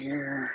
[0.00, 0.50] here.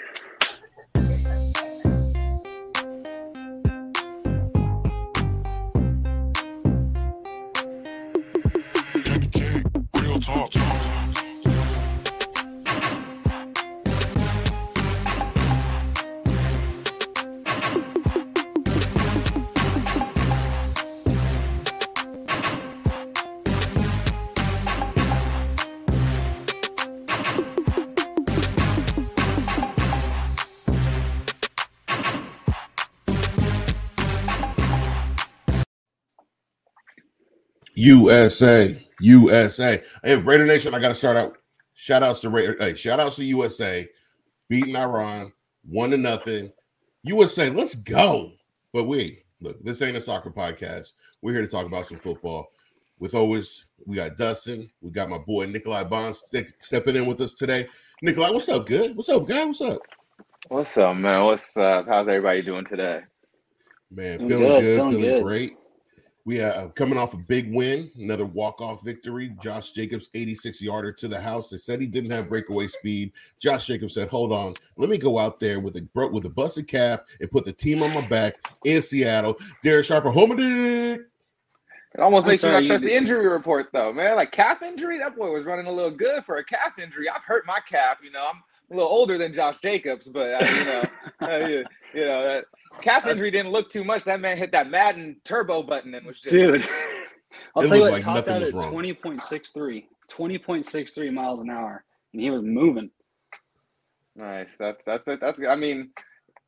[9.94, 10.65] Real talk.
[37.86, 39.80] USA, USA.
[40.04, 41.38] Hey, Raider Nation, I got to start out.
[41.76, 42.58] Shout outs to Raider.
[42.60, 43.88] Hey, shout outs to USA
[44.50, 45.32] beating Iran
[45.64, 46.52] one to nothing.
[47.04, 48.32] USA, let's go.
[48.74, 50.94] But we look, this ain't a soccer podcast.
[51.22, 52.48] We're here to talk about some football.
[52.98, 56.24] With always, we got Dustin, we got my boy Nikolai Bonds
[56.58, 57.68] stepping in with us today.
[58.02, 58.66] Nikolai, what's up?
[58.66, 58.98] Good.
[58.98, 59.46] What's up, guy?
[59.46, 59.78] What's up?
[60.48, 61.26] What's up, man?
[61.26, 61.86] What's up?
[61.88, 63.02] How's everybody doing today?
[63.92, 65.24] Man, Feeling feeling good, good, feeling feeling good.
[65.24, 65.58] great.
[66.26, 69.36] We are uh, coming off a big win, another walk-off victory.
[69.44, 71.50] Josh Jacobs, 86 yarder to the house.
[71.52, 73.12] They said he didn't have breakaway speed.
[73.40, 76.30] Josh Jacobs said, "Hold on, let me go out there with a bro- with a
[76.30, 80.38] busted calf and put the team on my back in Seattle." Derek Sharper, home of
[80.38, 81.06] the
[81.94, 84.16] It almost I'm makes sorry, me not trust the injury report, though, man.
[84.16, 87.08] Like calf injury, that boy was running a little good for a calf injury.
[87.10, 88.00] I've hurt my calf.
[88.04, 90.84] You know, I'm a little older than Josh Jacobs, but uh, you know,
[91.22, 92.46] uh, you, you know that
[92.82, 94.04] calf injury didn't look too much.
[94.04, 96.68] That man hit that Madden turbo button and was just Dude.
[97.56, 98.74] I'll It tell you looked what, like topped nothing out at wrong.
[98.74, 99.86] 20.63.
[100.12, 101.84] 20.63 miles an hour.
[102.14, 102.90] And he was moving.
[104.16, 104.56] Nice.
[104.58, 105.20] That's that's it.
[105.20, 105.92] That's I mean,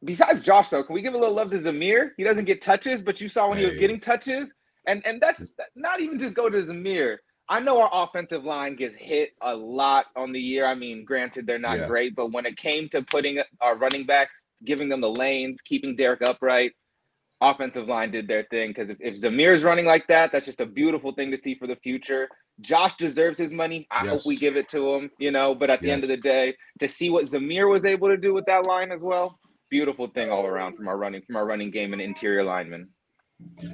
[0.03, 2.11] besides Josh though, can we give a little love to Zamir?
[2.17, 4.53] He doesn't get touches, but you saw when he was getting touches,
[4.85, 5.43] and and that's
[5.75, 7.17] not even just go to Zamir.
[7.49, 10.65] I know our offensive line gets hit a lot on the year.
[10.65, 11.87] I mean, granted they're not Yeah.
[11.87, 15.95] great, but when it came to putting our running backs, giving them the lanes, keeping
[15.95, 16.73] Derek upright,
[17.39, 18.69] offensive line did their thing.
[18.71, 21.67] Because if, if Zamir's running like that, that's just a beautiful thing to see for
[21.67, 22.27] the future.
[22.59, 23.87] Josh deserves his money.
[23.91, 25.53] I hope we give it to him, you know.
[25.53, 28.33] But at the end of the day, to see what Zamir was able to do
[28.33, 31.69] with that line as well, beautiful thing all around from our running from our running
[31.69, 32.89] game and interior linemen.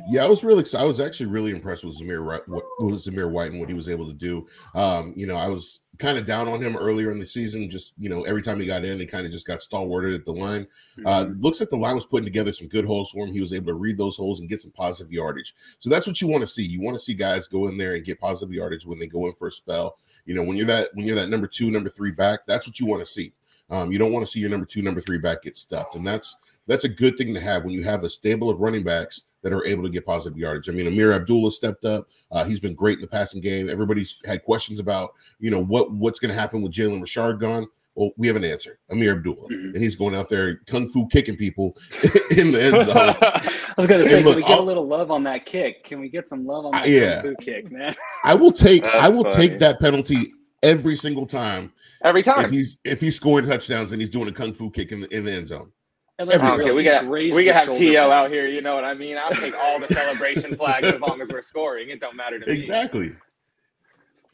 [0.09, 0.83] Yeah, I was really excited.
[0.83, 3.87] I was actually really impressed with Zamir what with Zamir White and what he was
[3.87, 4.45] able to do.
[4.75, 7.69] Um, you know, I was kind of down on him earlier in the season.
[7.69, 10.25] Just you know, every time he got in, he kind of just got stalwarted at
[10.25, 10.67] the line.
[11.05, 13.33] Uh, looks like the line was putting together some good holes for him.
[13.33, 15.55] He was able to read those holes and get some positive yardage.
[15.79, 16.63] So that's what you want to see.
[16.63, 19.27] You want to see guys go in there and get positive yardage when they go
[19.27, 19.97] in for a spell.
[20.25, 22.81] You know, when you're that when you're that number two, number three back, that's what
[22.81, 23.31] you want to see.
[23.69, 26.05] Um, you don't want to see your number two, number three back get stuffed, and
[26.05, 26.35] that's
[26.67, 29.51] that's a good thing to have when you have a stable of running backs that
[29.51, 30.69] are able to get positive yardage.
[30.69, 32.07] I mean, Ameer Abdullah stepped up.
[32.31, 33.69] Uh, he's been great in the passing game.
[33.69, 37.67] Everybody's had questions about, you know, what what's going to happen with Jalen Richard gone.
[37.95, 38.79] Well, we have an answer.
[38.89, 39.73] Ameer Abdullah, Mhm.
[39.75, 41.77] and he's going out there kung fu kicking people
[42.31, 43.15] in the end zone.
[43.21, 45.83] I was gonna say, look, can we get I'll- a little love on that kick?
[45.83, 47.21] Can we get some love on that yeah.
[47.21, 47.93] kung fu kick, man?
[48.23, 49.49] I will take That's I will funny.
[49.49, 50.31] take that penalty
[50.63, 51.71] every single time
[52.03, 52.49] Every if time.
[52.51, 55.25] he's if he's scoring touchdowns and he's doing a kung fu kick in the, in
[55.25, 55.71] the end zone.
[56.19, 58.11] And let's be Every Okay, we got grazed we the can have shoulder TL pad.
[58.11, 58.47] out here.
[58.47, 59.17] You know what I mean?
[59.17, 61.89] I'll take all the celebration flags as long as we're scoring.
[61.89, 62.53] It don't matter to me.
[62.53, 63.15] Exactly.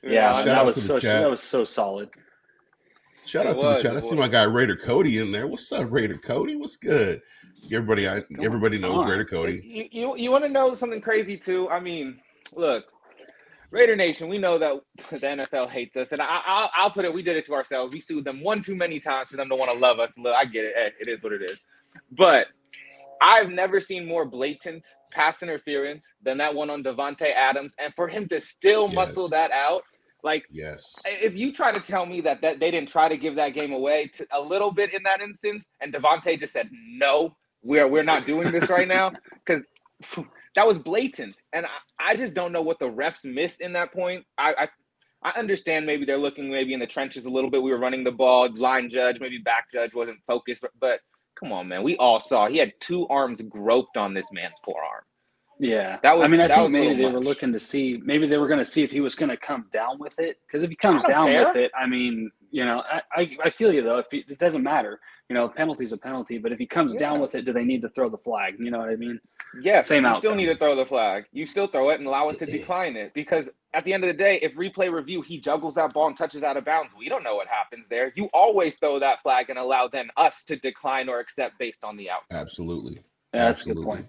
[0.03, 1.21] You Yeah, know, Shout that out was to the so chat.
[1.21, 2.09] that was so solid.
[3.25, 3.95] Shout It out to the was, chat.
[3.95, 5.47] I see my guy Raider Cody in there.
[5.47, 6.55] What's up, Raider Cody?
[6.55, 7.21] What's good?
[7.71, 9.09] Everybody, I, everybody knows on?
[9.09, 9.61] Raider Cody.
[9.63, 11.69] You, you, you want to know something crazy too?
[11.69, 12.19] I mean,
[12.55, 12.85] look,
[13.71, 14.73] Raider Nation, we know that
[15.11, 17.13] the NFL hates us, and I, I'll, I'll put it.
[17.13, 17.93] We did it to ourselves.
[17.93, 20.11] We sued them one too many times for them to want to love us.
[20.17, 20.73] Look, I get it.
[20.75, 21.63] Hey, it is what it is.
[22.11, 22.47] But
[23.21, 28.07] I've never seen more blatant pass interference than that one on Davante Adams, and for
[28.07, 29.83] him to still muscle that out,
[30.23, 30.95] like Yes.
[31.05, 33.71] if you try to tell me that, that they didn't try to give that game
[33.73, 38.03] away to, a little bit in that instance, and Davante just said, no, we're, we're
[38.03, 39.11] not doing this right now,
[39.45, 39.61] because
[40.59, 41.35] that was blatant.
[41.53, 44.25] And I, I just don't know what the refs missed in that point.
[44.37, 44.67] I, I
[45.31, 47.63] I understand maybe they're looking maybe in the trenches a little bit.
[47.63, 50.99] We were running the ball, line judge, maybe back judge wasn't focused, but
[51.39, 51.81] come on, man.
[51.83, 55.03] We all saw he had two arms groped on this man's forearm.
[55.61, 58.01] Yeah, That was- I mean, I think maybe they were looking to see.
[58.03, 60.37] Maybe they were going to see if he was going to come down with it.
[60.45, 61.45] Because if he comes down care.
[61.45, 63.99] with it, I mean, you know, I, I, I feel you though.
[63.99, 64.99] If he, it doesn't matter,
[65.29, 66.37] you know, penalty's a penalty.
[66.37, 68.55] But if he comes down with it, do they need to throw the flag?
[68.59, 69.19] You know what I mean?
[69.61, 71.25] Yes, Same you still need to throw the flag.
[71.31, 74.07] You still throw it and allow us to decline it because at the end of
[74.07, 77.09] the day, if replay review he juggles that ball and touches out of bounds, we
[77.09, 78.11] don't know what happens there.
[78.15, 81.97] You always throw that flag and allow then us to decline or accept based on
[81.97, 82.39] the outcome.
[82.39, 83.03] Absolutely.
[83.33, 83.95] Yeah, that's a good Absolutely.
[83.95, 84.07] point.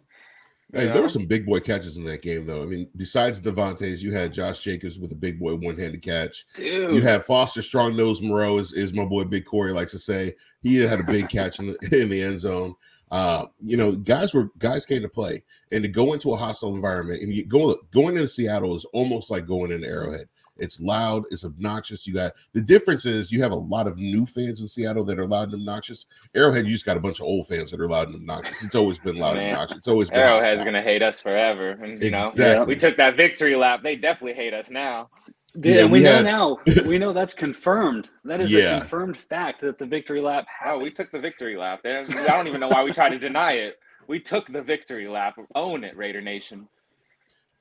[0.72, 2.62] Hey, there were some big boy catches in that game, though.
[2.62, 6.46] I mean, besides Davante's, you had Josh Jacobs with a big boy one handed catch.
[6.54, 6.94] Dude.
[6.94, 10.34] You had Foster Strong Nose Moreau, is, is my boy Big Corey likes to say.
[10.62, 12.74] He had a big catch in the, in the end zone.
[13.10, 16.76] Uh, you know, guys were guys came to play and to go into a hostile
[16.76, 20.28] environment and you go going into Seattle is almost like going into Arrowhead.
[20.60, 22.06] It's loud, it's obnoxious.
[22.06, 25.18] You got the difference is you have a lot of new fans in Seattle that
[25.18, 26.04] are loud and obnoxious.
[26.34, 28.62] Arrowhead, you just got a bunch of old fans that are loud and obnoxious.
[28.62, 29.78] It's always been loud and obnoxious.
[29.78, 30.64] It's always been Arrowhead's hostile.
[30.66, 31.70] gonna hate us forever.
[31.70, 32.44] And you exactly.
[32.44, 33.82] know, we took that victory lap.
[33.82, 35.08] They definitely hate us now.
[35.54, 36.26] Yeah, and we, we had...
[36.26, 36.82] know now.
[36.86, 38.10] We know that's confirmed.
[38.24, 38.76] That is yeah.
[38.76, 40.82] a confirmed fact that the victory lap happened.
[40.82, 41.80] Oh, we took the victory lap.
[41.84, 43.78] I don't even know why we tried to deny it.
[44.08, 45.38] We took the victory lap.
[45.54, 46.68] Own it, Raider Nation.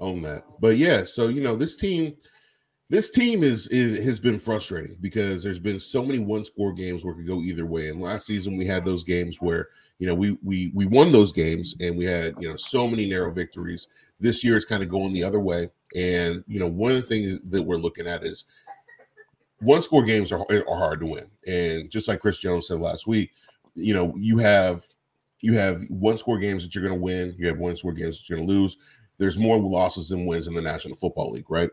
[0.02, 0.44] Own that.
[0.60, 2.18] But yeah, so you know, this team–
[2.90, 7.06] this team is, is has been frustrating because there's been so many one score games
[7.06, 7.90] where it could go either way.
[7.90, 9.70] And last season we had those games where
[10.00, 13.08] you know we we we won those games and we had you know so many
[13.08, 13.88] narrow victories.
[14.20, 15.70] This year is kind of going the other way.
[15.96, 18.46] And you know one of the things that we're looking at is
[19.60, 21.30] one score games are, are hard to win.
[21.48, 23.32] And just like Chris Jones said last week,
[23.76, 24.84] you know you have
[25.42, 27.36] you have one score games that you're going to win.
[27.38, 28.78] You have one score games that you're going to lose.
[29.20, 31.70] There's more losses than wins in the National Football League, right?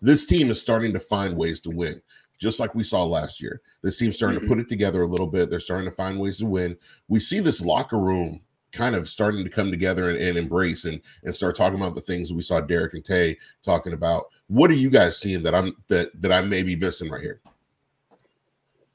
[0.00, 2.00] This team is starting to find ways to win,
[2.38, 3.60] just like we saw last year.
[3.82, 4.48] This team's starting mm-hmm.
[4.48, 5.50] to put it together a little bit.
[5.50, 6.76] They're starting to find ways to win.
[7.08, 11.00] We see this locker room kind of starting to come together and, and embrace and,
[11.24, 14.26] and start talking about the things that we saw Derek and Tay talking about.
[14.48, 17.40] What are you guys seeing that I'm that that I may be missing right here?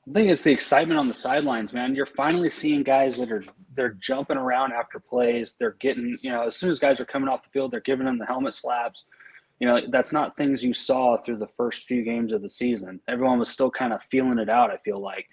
[0.08, 1.96] I think it's the excitement on the sidelines, man.
[1.96, 3.44] You're finally seeing guys that are
[3.76, 5.56] they're jumping around after plays.
[5.58, 8.06] They're getting, you know, as soon as guys are coming off the field, they're giving
[8.06, 9.06] them the helmet slaps
[9.62, 13.00] you know that's not things you saw through the first few games of the season.
[13.08, 15.28] Everyone was still kind of feeling it out i feel like.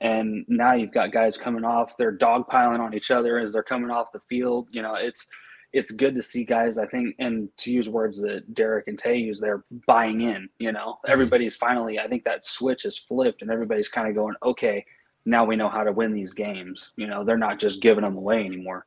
[0.00, 3.90] And now you've got guys coming off they're dogpiling on each other as they're coming
[3.90, 5.28] off the field you know it's
[5.72, 9.16] it's good to see guys i think and to use words that derek and tay
[9.16, 10.94] use they're buying in you know?
[10.94, 11.12] Mm-hmm.
[11.12, 14.84] everybody's finally i think that switch is flipped and everybody's kind of going okay
[15.26, 16.90] now we know how to win these games.
[16.96, 18.86] You know they're not just giving them away anymore.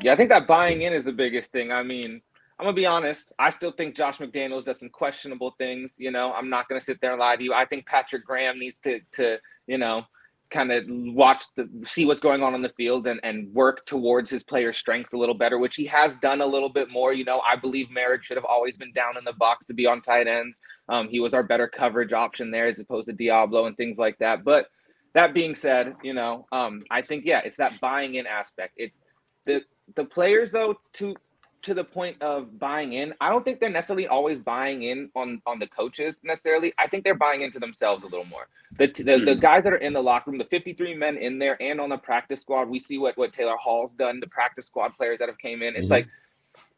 [0.00, 1.72] Yeah i think that buying in is the biggest thing.
[1.72, 2.20] I mean
[2.60, 3.32] I'm gonna be honest.
[3.38, 5.92] I still think Josh McDaniels does some questionable things.
[5.96, 7.54] You know, I'm not gonna sit there and lie to you.
[7.54, 10.04] I think Patrick Graham needs to to you know
[10.50, 14.28] kind of watch the see what's going on in the field and and work towards
[14.28, 17.14] his player strengths a little better, which he has done a little bit more.
[17.14, 19.86] You know, I believe Merrick should have always been down in the box to be
[19.86, 20.58] on tight ends.
[20.90, 24.18] Um, he was our better coverage option there as opposed to Deablo and things like
[24.18, 24.44] that.
[24.44, 24.66] But
[25.14, 28.74] that being said, you know, um, I think yeah, it's that buying in aspect.
[28.76, 28.98] It's
[29.46, 29.62] the
[29.94, 31.16] the players though to
[31.62, 33.14] to the point of buying in.
[33.20, 36.72] I don't think they're necessarily always buying in on on the coaches necessarily.
[36.78, 38.48] I think they're buying into themselves a little more.
[38.78, 39.24] The the, mm.
[39.26, 39.40] the hmm.
[39.40, 41.98] guys that are in the locker room, the 53 men in there and on the
[41.98, 45.38] practice squad, we see what what Taylor Hall's done, the practice squad players that have
[45.38, 45.74] came in.
[45.74, 45.92] It's mm-hmm.
[45.92, 46.08] like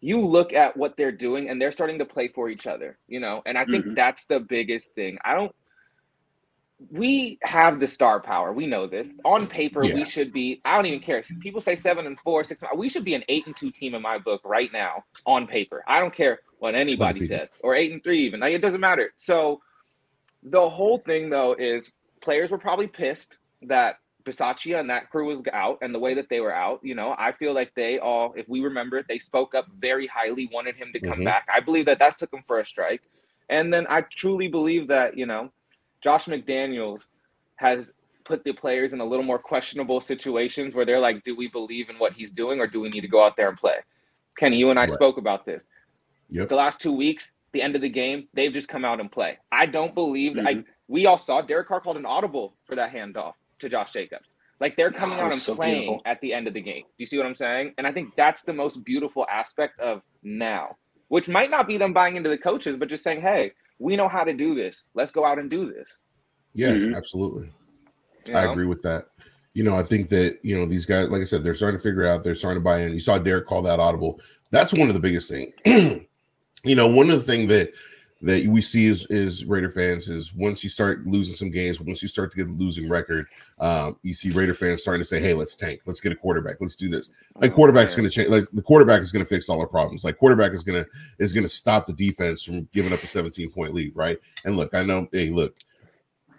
[0.01, 3.21] you look at what they're doing and they're starting to play for each other, you
[3.21, 3.43] know.
[3.47, 3.95] And I think mm-hmm.
[3.95, 5.19] that's the biggest thing.
[5.25, 5.55] I don't
[6.91, 8.53] we have the star power.
[8.53, 9.11] We know this.
[9.25, 9.95] On paper, yeah.
[9.95, 10.61] we should be.
[10.65, 11.23] I don't even care.
[11.41, 12.63] People say seven and four, six.
[12.77, 15.05] We should be an eight and two team in my book right now.
[15.27, 18.41] On paper, I don't care what anybody says, or eight and three even.
[18.41, 19.13] Like, it doesn't matter.
[19.17, 19.61] So,
[20.43, 21.91] the whole thing though is
[22.21, 26.29] players were probably pissed that Bisaccia and that crew was out, and the way that
[26.29, 26.81] they were out.
[26.83, 30.07] You know, I feel like they all, if we remember it, they spoke up very
[30.07, 31.25] highly, wanted him to come mm-hmm.
[31.25, 31.49] back.
[31.53, 33.03] I believe that that took him for a strike,
[33.49, 35.51] and then I truly believe that you know
[36.03, 37.03] Josh McDaniels
[37.57, 37.93] has
[38.25, 41.91] put the players in a little more questionable situations where they're like, do we believe
[41.91, 43.77] in what he's doing or do we need to go out there and play?
[44.39, 44.91] Kenny, you and I right.
[44.91, 45.65] spoke about this.
[46.29, 46.49] Yep.
[46.49, 49.39] The last two weeks, the end of the game, they've just come out and play.
[49.51, 50.47] I don't believe mm-hmm.
[50.47, 54.27] I we all saw Derek Carr called an audible for that handoff to Josh Jacobs.
[54.61, 56.03] Like they're coming oh, out and so playing beautiful.
[56.07, 56.83] at the end of the game.
[56.83, 57.75] Do you see what I'm saying?
[57.79, 60.77] And I think that's the most beautiful aspect of now,
[61.09, 63.53] which might not be them buying into the coaches, but just saying, hey,
[63.83, 64.87] we know how to do this.
[64.95, 65.99] Let's go out and do this.
[66.55, 66.95] Yeah, mm-hmm.
[66.95, 67.51] absolutely.
[68.27, 68.39] You know?
[68.39, 69.07] I agree with that.
[69.55, 71.83] You know, I think that, you know, these guys, like I said, they're starting to
[71.83, 72.95] figure out, they're starting to buy in.
[72.95, 74.21] You saw Derek call that audible.
[74.51, 75.53] That's one of the biggest things.
[76.65, 77.73] you know, one of the things that
[78.23, 82.03] that we see is is Raider fans is once you start losing some games, once
[82.03, 83.27] you start to get a losing record,
[83.59, 86.57] um, you see Raider fans starting to say, "Hey, let's tank, let's get a quarterback,
[86.61, 88.29] let's do this." Like oh, quarterback's going to change.
[88.29, 90.05] Like the quarterback is going to fix all our problems.
[90.05, 93.09] Like quarterback is going to is going to stop the defense from giving up a
[93.09, 94.19] 17 point lead, right?
[94.45, 95.57] And look, I know, hey, look,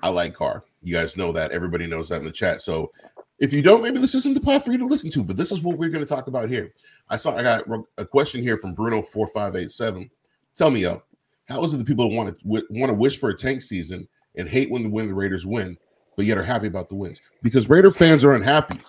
[0.02, 0.63] I like Carr.
[0.82, 1.52] You guys know that.
[1.52, 2.62] Everybody knows that in the chat.
[2.62, 2.92] So
[3.40, 5.24] if you don't, maybe this isn't the pod for you to listen to.
[5.24, 6.74] But this is what we're going to talk about here.
[7.10, 7.66] I saw I got
[7.98, 10.10] a question here from Bruno four five eight seven.
[10.56, 11.04] Tell me, yo,
[11.48, 14.08] how is it that people want to want to wish for a tank season
[14.38, 15.78] and hate when the when the Raiders win,
[16.16, 17.22] but yet are happy about the wins?
[17.42, 18.80] Because Raider fans are unhappy.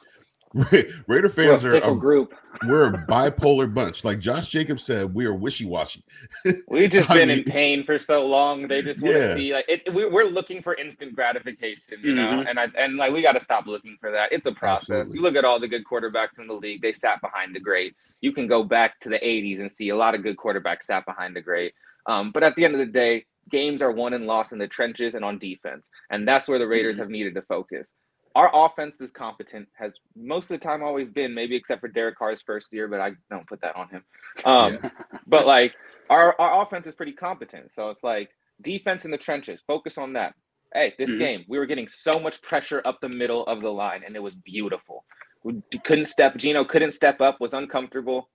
[0.55, 2.33] Raider We're a fans are a, group.
[2.69, 4.05] we're a bipolar bunch.
[4.05, 6.05] Like Josh Jacobs said, we are wishy washy.
[6.69, 8.69] We've just been mean- in pain for so long.
[8.69, 9.35] They just want to Yeah.
[9.35, 12.51] see like it, we, we're looking for instant gratification, you know, Mhm.
[12.51, 14.31] and I and like we got to stop looking for that.
[14.31, 14.91] It's a process.
[15.01, 15.17] Absolutely.
[15.19, 17.97] You look at all the good quarterbacks in the league; they sat behind the great.
[18.21, 21.05] You can go back to the '80s and see a lot of good quarterbacks sat
[21.05, 21.75] behind the great.
[22.07, 24.69] Um, but at the end of the day, games are won and lost in the
[24.69, 27.01] trenches and on defense, and that's where the Raiders Mhm.
[27.01, 27.87] have needed to focus.
[28.35, 32.17] Our offense is competent, has most of the time always been, maybe except for Derek
[32.19, 34.05] Carr's first year, but I don't put that on him.
[34.45, 34.79] Um,
[35.27, 35.75] but like
[36.11, 37.73] our our offense is pretty competent.
[37.73, 38.31] So it's like
[38.63, 39.61] defense in the trenches.
[39.67, 40.35] Focus on that.
[40.75, 41.19] Hey, this Mhm.
[41.19, 44.21] game we were getting so much pressure up the middle of the line, and it
[44.23, 45.05] was beautiful.
[45.45, 46.37] We couldn't step.
[46.37, 47.41] Geno couldn't step up.
[47.41, 48.31] Was uncomfortable.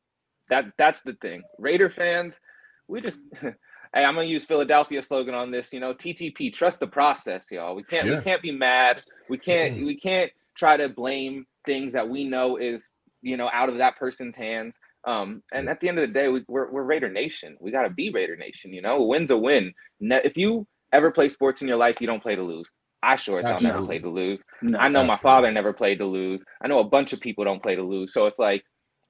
[0.48, 1.44] That that's the thing.
[1.58, 2.40] Raider fans,
[2.90, 3.20] we just.
[3.92, 5.74] Hey, I'm gonna use Philadelphia slogan on this.
[5.74, 7.74] You know, TTP, trust the process, y'all.
[7.74, 8.18] We can't Yeah.
[8.18, 9.02] we can't be mad.
[9.30, 12.88] We can't we can't try to blame things that we know is
[13.24, 14.76] you know out of that person's hands.
[15.06, 17.58] Um, and at the end of the day, we, we're we're Raider Nation.
[17.60, 18.72] We got to be Raider Nation.
[18.74, 19.74] You know, a win's a win.
[20.00, 22.70] If you ever play sports in your life, you don't play to lose.
[23.02, 23.88] I sure as hell never Absolutely.
[23.88, 24.42] played to lose.
[24.62, 24.78] No.
[24.78, 26.42] I know my father never played to lose.
[26.62, 28.14] I know a bunch of people don't play to lose.
[28.14, 28.64] So it's like,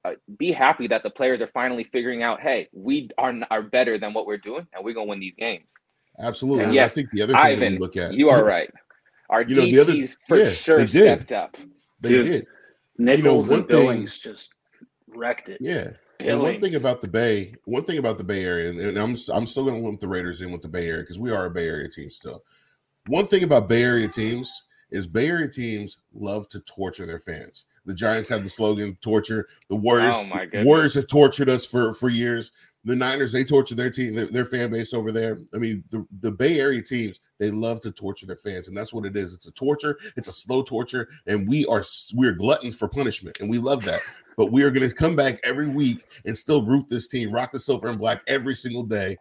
[0.04, 3.98] uh, be happy that the players are finally figuring out, hey, we are are better
[3.98, 5.64] than what we're doing, and we're gonna win these games.
[6.18, 6.60] Absolutely.
[6.64, 8.44] And And yes, I think the other thing that Ivan, we look at you are
[8.44, 8.70] right.
[9.28, 10.90] Our You know, DTs the other- for yeah, sure they did.
[11.26, 11.56] stepped up.
[12.00, 12.24] They Dude.
[12.26, 12.46] did.
[12.98, 14.50] Nichols one and thing- Billings just
[15.08, 15.58] wrecked it.
[15.60, 15.92] Yeah.
[16.18, 19.16] And one thing about the Bay, one thing about the Bay Area, and- and I'm
[19.32, 21.46] I'm still going to lump the Raiders in with the Bay Area because we are
[21.46, 22.44] a Bay Area team still.
[23.06, 27.64] One thing about Bay Area teams is Bay Area teams love to torture their fans.
[27.86, 30.48] The Giants have the slogan "torture." The Warriors, Oh my.
[30.62, 32.52] Warriors have tortured us for for years.
[32.84, 35.38] The Niners, they torture their team, their, their fan base over there.
[35.54, 38.94] I mean, the, the Bay Area teams, they love to torture their fans, and that's
[38.94, 39.34] what it is.
[39.34, 39.98] It's a torture.
[40.16, 41.84] It's a slow torture, and we are
[42.14, 44.00] we're gluttons for punishment, and we love that.
[44.38, 47.52] But we are going to come back every week and still root this team, rock
[47.52, 49.16] the silver and black every single day,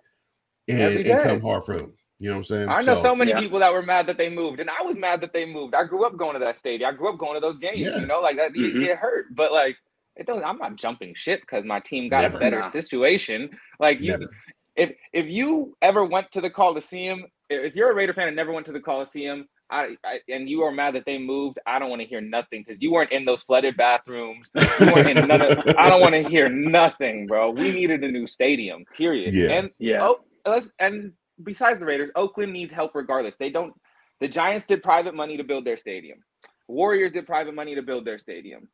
[0.70, 1.94] and, Every and come hard for them.
[2.20, 2.70] You know what I'm saying?
[2.70, 3.40] I know so, many yeah.
[3.40, 5.74] people that were mad that they moved, and I was mad that they moved.
[5.74, 6.90] I grew up going to that stadium.
[6.90, 7.80] I grew up going to those games.
[7.80, 7.98] Yeah.
[7.98, 8.52] You know, like that.
[8.52, 8.86] It, Mhm.
[8.88, 9.78] it hurt, but like
[10.18, 10.44] it doesn't.
[10.44, 12.38] I'm not jumping ship because my team got Never.
[12.38, 12.70] a better Nah.
[12.70, 13.50] situation.
[13.80, 14.32] Like you, Never.
[14.76, 18.52] if if you ever went to the Coliseum, if you're a Raider fan and never
[18.52, 21.90] went to the Coliseum, I, I and you are mad that they moved, I don't
[21.90, 24.50] want to hear nothing because you weren't in those flooded bathrooms.
[24.82, 27.52] You weren't in none of, I don't want to hear nothing, bro.
[27.52, 29.34] We needed a new stadium, period.
[29.34, 29.52] Yeah.
[29.52, 30.00] And Yeah.
[30.02, 33.36] oh, let's and besides the Raiders, Oakland needs help regardless.
[33.38, 33.74] They don't.
[34.20, 36.20] The Giants did private money to build their stadium.
[36.68, 38.70] Warriors did private money to build their stadium.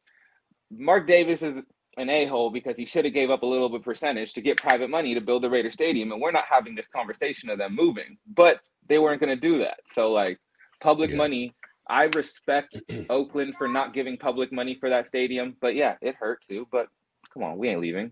[0.72, 1.58] Mark Davis is
[1.98, 4.90] an a-hole because he should have gave up a little bit percentage to get private
[4.90, 8.18] money to build the Raider Stadium, and we're not having this conversation of them moving.
[8.36, 9.80] But they weren't going to do that.
[9.94, 10.40] So like
[10.82, 11.18] public Yeah.
[11.18, 11.54] money.
[11.88, 16.44] I respect Oakland for not giving public money for that stadium, but yeah, it hurt
[16.48, 16.68] too.
[16.72, 16.88] But
[17.32, 18.12] come on, we ain't leaving.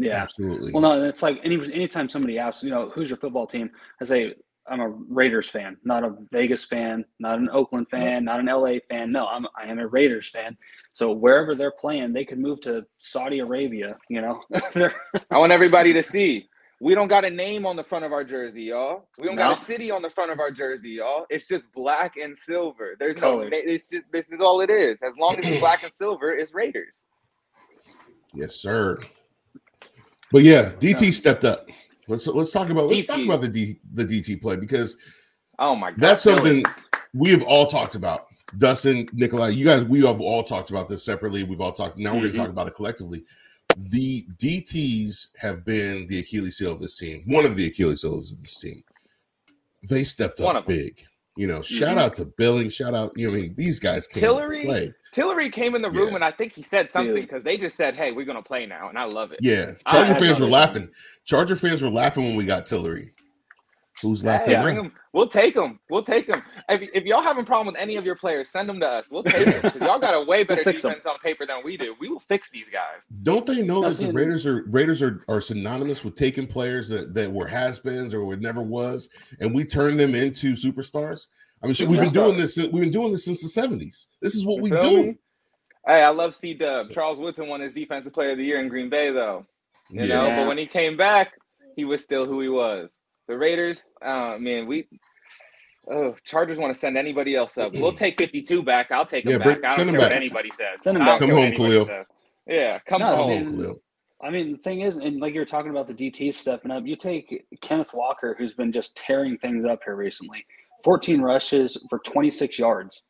[0.00, 0.22] Yeah.
[0.22, 0.72] Absolutely.
[0.72, 3.70] Well, no, it's like any anytime somebody asks, you know, who's your football team?
[4.00, 4.34] I say
[4.66, 8.02] I'm a Raiders fan, not a Vegas fan, not an Oakland mm-hmm.
[8.02, 9.12] fan, not an LA fan.
[9.12, 10.56] No, I'm I am a Raiders fan.
[10.92, 13.96] So wherever they're playing, they could move to Saudi Arabia.
[14.08, 14.40] You know,
[15.30, 16.48] I want everybody to see.
[16.82, 19.06] We don't got a name on the front of our jersey, y'all.
[19.18, 21.26] We don't got a city on the front of our jersey, y'all.
[21.28, 22.96] It's just black and silver.
[22.98, 23.50] There's Colors.
[23.52, 23.58] no.
[23.62, 24.96] It's just, this is all it is.
[25.06, 27.02] As long as it's black and silver, it's Raiders.
[28.32, 28.98] Yes, sir.
[30.32, 31.68] But yeah, DT stepped up.
[32.08, 34.96] Let's let's talk about let's talk about the D, the DT play because
[35.58, 36.64] Oh my god, That's something-
[37.12, 38.26] we have all talked about.
[38.56, 41.44] Dustin, Nikolai, you guys, we have all talked about this separately.
[41.44, 41.98] We've all talked.
[41.98, 43.24] Now we're going to talk about it collectively.
[43.76, 47.22] The DTs have been the Achilles heel of this team.
[47.26, 48.82] One of the Achilles heels of this team.
[49.88, 51.00] They stepped up big.
[51.36, 52.00] You know, shout Mhm.
[52.00, 52.70] out to Billing.
[52.70, 53.12] Shout out.
[53.16, 54.62] You know, I mean, these guys came Tillery?
[54.62, 54.92] to play.
[55.12, 56.14] Tillery came in the room Yeah.
[56.16, 58.88] and I think he said something because they just said, "Hey, we're gonna play now,"
[58.88, 59.38] and I love it.
[59.42, 60.50] Yeah, Charger I fans love were it.
[60.50, 60.90] laughing.
[61.24, 63.12] Charger fans were laughing when we got Tillery.
[64.02, 64.48] Who's laughing?
[64.48, 64.62] Hey, now?
[64.62, 64.92] bring 'em.
[65.12, 65.78] We'll take them.
[65.90, 66.42] We'll take them.
[66.70, 69.04] If, if y'all have a problem with any of your players, send them to us.
[69.10, 69.72] We'll take them.
[69.82, 70.92] y'all got a way better fix 'em.
[70.92, 71.94] defense on paper than we do.
[72.00, 73.00] We will fix these guys.
[73.24, 76.88] Don't they know Now, that the Raiders are Raiders are, are synonymous with taking players
[76.88, 81.26] that, that were has-beens or would never was, and we turn them into superstars?
[81.62, 82.56] I mean, shit, we've been doing this.
[82.56, 84.06] We've been doing this since the seventies.
[84.22, 85.02] This is what You we do.
[85.02, 85.14] me?
[85.86, 86.90] Hey, I love C Dub.
[86.90, 89.46] Charles Woodson won his defensive player of the year in Green Bay, though.
[89.90, 90.36] You know, Yeah.
[90.36, 91.32] but when he came back,
[91.76, 92.96] he was still who he was.
[93.28, 94.86] The Raiders, uh, man, we.
[95.90, 97.72] Oh, Chargers want to send anybody else up.
[97.72, 98.90] We'll take 52 back.
[98.92, 99.72] I'll take Yeah, them bring- back.
[99.72, 100.16] I send don't 'em care back.
[100.16, 100.82] what anybody says.
[100.82, 101.20] Send 'em I don't back.
[101.20, 101.86] Come what home, Khalil.
[101.86, 102.06] says.
[102.46, 103.28] Yeah, come No, home.
[103.30, 103.82] see, on, Khalil.
[104.22, 106.86] I mean, the thing is, and like you were talking about the DT stepping up,
[106.86, 110.44] you take Kenneth Walker, who's been just tearing things up here recently.
[110.82, 113.02] 14 rushes for 26 yards.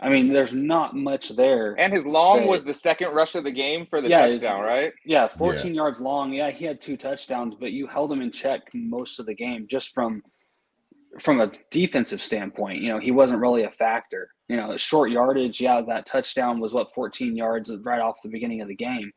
[0.00, 1.74] I mean, there's not much there.
[1.78, 4.62] And his long They- was the second rush of the game for the Yeah, touchdown,
[4.62, 4.92] right?
[5.04, 6.32] Yeah, 14 yards long.
[6.32, 9.66] Yeah, he had two touchdowns, but you held him in check most of the game
[9.68, 10.22] just from
[11.20, 12.82] from a defensive standpoint.
[12.82, 14.30] You know, he wasn't really a factor.
[14.46, 18.60] You know, short yardage, yeah, that touchdown was what 14 yards right off the beginning
[18.60, 19.10] of the game,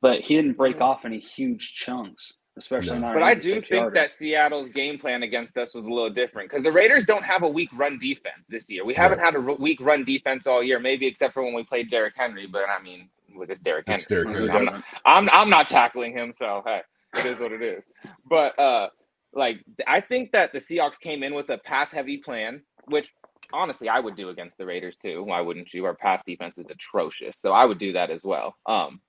[0.00, 0.84] but he didn't break mm-hmm.
[0.84, 3.08] off any huge chunks, especially No.
[3.08, 3.14] not.
[3.14, 3.94] But I do think yarder.
[3.94, 7.42] that Seattle's game plan against us was a little different because the Raiders don't have
[7.42, 8.84] a weak run defense this year.
[8.84, 11.64] We haven't had a r- weak run defense all year, maybe except for when we
[11.64, 12.46] played Derrick Henry.
[12.46, 14.04] But I mean, look, it's Derrick Henry.
[14.08, 14.50] Derrick Henry.
[14.50, 14.84] I'm doesn't.
[15.06, 16.80] I'm I'm not tackling him, so hey,
[17.16, 17.84] it is what it is.
[18.28, 18.88] But uh
[19.32, 23.06] like I think that the Seahawks came in with a pass heavy plan, which
[23.52, 25.22] honestly I would do against the Raiders too.
[25.22, 25.84] Why wouldn't you?
[25.84, 27.38] Our pass defense is atrocious.
[27.40, 28.56] So I would do that as well.
[28.66, 29.00] Um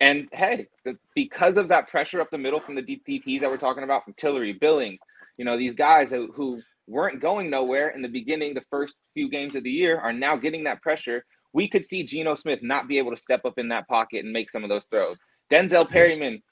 [0.00, 3.58] and hey, the, because of that pressure up the middle from the DTTs that we're
[3.58, 5.00] talking about from Tillery, Billings,
[5.36, 9.30] you know, these guys who, who weren't going nowhere in the beginning, the first few
[9.30, 11.24] games of the year, are now getting that pressure.
[11.52, 14.32] We could see Geno Smith not be able to step up in that pocket and
[14.32, 15.16] make some of those throws.
[15.50, 16.42] Denzel Perryman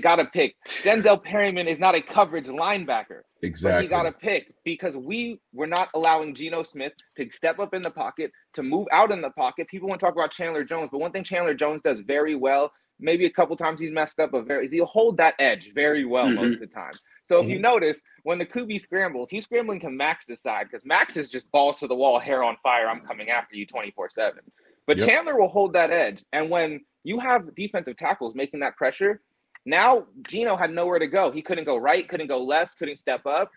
[0.00, 0.54] got a pick.
[0.82, 3.82] Denzel Perryman is not a coverage linebacker, but Exactly.
[3.82, 7.82] he got a pick because we were not allowing Geno Smith to step up in
[7.82, 9.68] the pocket, to move out in the pocket.
[9.68, 12.72] People want to talk about Chandler Jones, but one thing Chandler Jones does very well,
[12.98, 16.26] maybe a couple times he's messed up, but very he'll hold that edge very well
[16.26, 16.34] Mhm.
[16.36, 16.92] most of the time.
[17.28, 21.16] So if you notice, when the QB scrambles, he's scrambling to Max's side because Max
[21.16, 22.88] is just balls to the wall, hair on fire.
[22.88, 24.40] I'm coming after you 24 7.
[24.86, 25.08] But Yep.
[25.08, 26.24] Chandler will hold that edge.
[26.32, 29.22] And when you have defensive tackles making that pressure,
[29.66, 31.30] now Geno had nowhere to go.
[31.30, 33.50] He couldn't go right, couldn't go left, couldn't step up.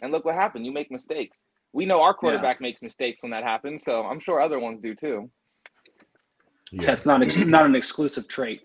[0.00, 0.64] And look what happened.
[0.64, 1.36] You make mistakes.
[1.72, 4.94] We know our quarterback makes mistakes when that happens, so I'm sure other ones do
[4.94, 5.30] too.
[6.70, 6.86] Yeah.
[6.86, 8.62] That's not ex- not an exclusive trait.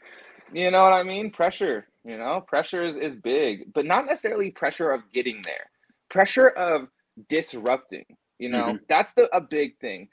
[0.51, 1.31] You know what I mean?
[1.31, 5.69] Pressure, you know, pressure is, is big, but not necessarily pressure of getting there.
[6.09, 6.87] Pressure of
[7.29, 8.05] disrupting.
[8.39, 8.79] You know, Mhm.
[8.87, 10.09] that's the a big thing.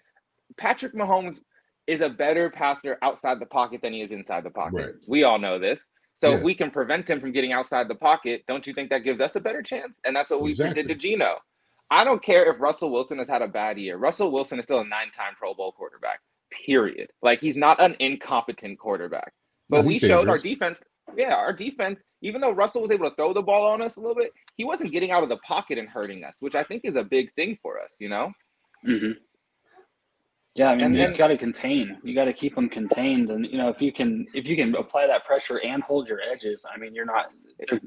[0.56, 1.40] Patrick Mahomes
[1.86, 4.76] is a better passer outside the pocket than he is inside the pocket.
[4.76, 4.94] Right.
[5.08, 5.80] We all know this.
[6.20, 6.36] So Yeah.
[6.36, 9.20] if we can prevent him from getting outside the pocket, don't you think that gives
[9.20, 9.98] us a better chance?
[10.04, 10.82] And that's what we Exactly.
[10.82, 11.38] did to Geno.
[11.90, 13.96] I don't care if Russell Wilson has had a bad year.
[13.96, 16.20] Russell Wilson is still a nine-time Pro Bowl quarterback.
[16.66, 17.10] Period.
[17.22, 19.32] Like he's not an incompetent quarterback.
[19.68, 20.78] But No, we he's showed our defense.
[21.16, 21.98] Yeah, our defense.
[22.22, 24.64] Even though Russell was able to throw the ball on us a little bit, he
[24.64, 27.32] wasn't getting out of the pocket and hurting us, which I think is a big
[27.34, 27.90] thing for us.
[27.98, 28.32] You know.
[28.84, 29.12] hmm
[30.56, 31.98] Yeah, I mean, And you then- got to contain.
[32.02, 34.74] You got to keep them contained, and you know, if you can, if you can
[34.74, 37.26] apply that pressure and hold your edges, I mean, you're not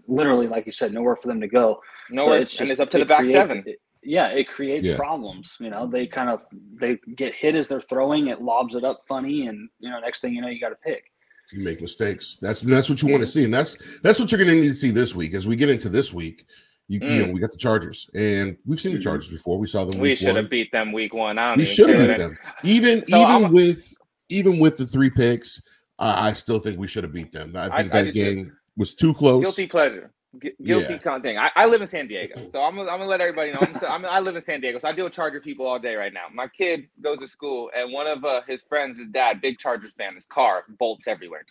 [0.08, 1.82] literally, like you said, nowhere for them to go.
[2.10, 3.64] Nowhere, it's and just- it's up to it the back creates- seven.
[3.66, 4.96] it- yeah, it creates Yeah.
[4.98, 5.56] problems.
[5.60, 6.44] You know, they kind of
[6.80, 8.28] they get hit as they're throwing.
[8.28, 10.76] It lobs it up funny, and you know, next thing you know, you got to
[10.76, 11.06] pick.
[11.52, 12.38] You make mistakes.
[12.42, 14.68] That's that's what you want to see, and that's that's what you're going to need
[14.70, 15.34] to see this week.
[15.34, 16.46] As we get into this week,
[16.88, 19.04] you, you know we got the Chargers, and we've seen the Mhm.
[19.04, 19.58] Chargers before.
[19.58, 20.00] We saw them.
[20.00, 21.38] We should have beat them week one.
[21.38, 22.38] I don't We should have beat them.
[22.64, 23.94] Even So even I'm- with
[24.30, 25.62] even with the three picks,
[26.00, 27.54] I I still think we should have beat them.
[27.56, 28.12] I I- think I that too.
[28.12, 29.44] game was too close.
[29.44, 30.12] Guilty pleasure.
[30.40, 30.98] Gu- Guilty Yeah.
[30.98, 31.38] con thing.
[31.38, 33.60] I, I live in San Diego, so I'm, gonna- I'm gonna let everybody know.
[33.62, 35.78] I'm, so- I'm, I live in San Diego, so I deal with Charger people all
[35.78, 36.26] day right now.
[36.34, 39.92] My kid goes to school, and one of uh, his friends, his dad, big Chargers
[39.96, 41.46] fan, his car bolts everywhere.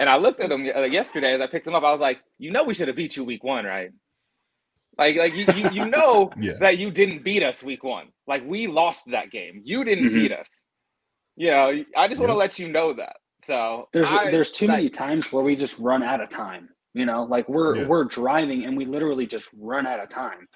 [0.00, 1.84] And I looked at him uh, yesterday as I picked him up.
[1.84, 3.90] I was like, "You know, we should have beat you week one, right?
[4.98, 6.52] Like, like you, you, you know Yeah.
[6.60, 8.08] that you didn't beat us week one.
[8.26, 9.60] Like we lost that game.
[9.64, 10.14] You didn't Mhm.
[10.14, 10.48] beat us.
[11.36, 12.38] You know, I just want to Yeah.
[12.38, 13.16] let you know that.
[13.46, 16.68] So There's I- there's too like, many times where we just run out of time.
[16.94, 17.86] You know, like we're Yeah.
[17.88, 20.46] we're driving and we literally just run out of time.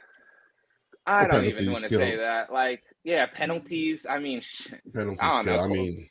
[1.06, 2.52] I Or don't even penalties want to say that.
[2.52, 4.04] Like, yeah, penalties.
[4.08, 4.80] I mean, shit.
[4.94, 5.56] Penalty I don't skill.
[5.56, 5.64] know.
[5.64, 6.08] I mean,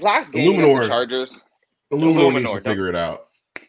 [0.00, 1.40] last game against Eluemunor- the
[1.92, 3.28] Chargers, Eluemunor needs to don't- figure it out.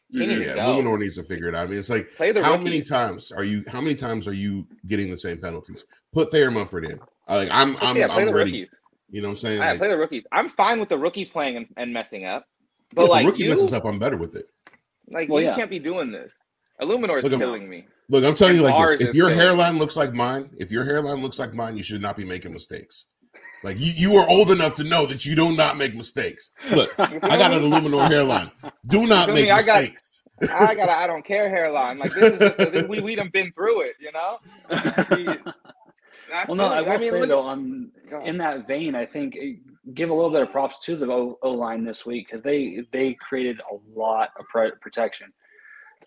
[0.10, 0.62] he needs to Yeah, go.
[0.62, 1.68] Eluemunor needs to figure it out.
[1.68, 2.64] I mean, it's like how rookie.
[2.64, 3.64] many times are you?
[3.68, 5.86] How many times are you getting the same penalties?
[6.14, 7.00] Put Thayer Munford in.
[7.28, 8.52] Like I'm, I'm, yeah, I'm the ready.
[8.52, 8.68] rookies.
[9.10, 9.60] You know what I'm saying?
[9.60, 10.24] Yeah, Like, play the rookies.
[10.32, 12.46] I'm fine with the rookies playing and, and messing up,
[12.94, 14.48] but if a like rookie you, messes up, I'm better with it.
[15.10, 15.56] like Well, you yeah.
[15.56, 16.32] can't be doing this.
[16.82, 17.86] Eluemunor is Look, I'm- killing me.
[18.10, 19.40] Look, I'm telling you like this: if your killing.
[19.40, 22.52] hairline looks like mine, if your hairline looks like mine, you should not be making
[22.52, 23.06] mistakes.
[23.64, 26.52] Like you, you are old enough to know that you do not make mistakes.
[26.72, 28.52] Look, I got an Eluemunor hairline.
[28.88, 29.52] Do not make me?
[29.52, 30.10] I got- mistakes.
[30.52, 32.00] I got a I don't care hairline.
[32.00, 34.40] Like this is just, this, we we done been through it, you know.
[36.48, 37.92] well, no, I will say look- though, on
[38.26, 39.54] in that vein, I think eh,
[39.94, 43.14] give a little bit of props to the O line this week because they they
[43.14, 45.32] created a lot of pre- protection.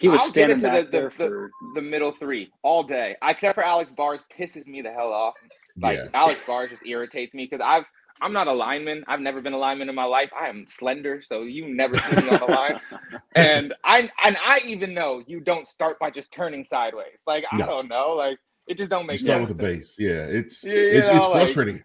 [0.01, 2.83] He was I'll give standing it to the- there the- for the middle three all
[2.83, 5.35] day, except for Alex Bars, pisses me the hell off.
[5.79, 6.09] Like Yeah.
[6.15, 7.85] Alex Bars just irritates me because I've
[8.23, 9.05] I'm not a lineman.
[9.09, 10.31] I've never been a lineman in my life.
[10.35, 12.81] I am slender, so you never see me on the line.
[13.35, 17.19] And I and I even know you don't start by just turning sideways.
[17.27, 17.67] Like I No.
[17.67, 18.15] don't know.
[18.15, 19.49] Like it just don't You make start sense.
[19.51, 19.97] with the base.
[19.99, 21.85] Yeah, it's you it's, it's know, like- frustrating.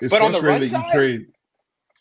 [0.00, 1.26] It's But on the frustrating that you side- trade.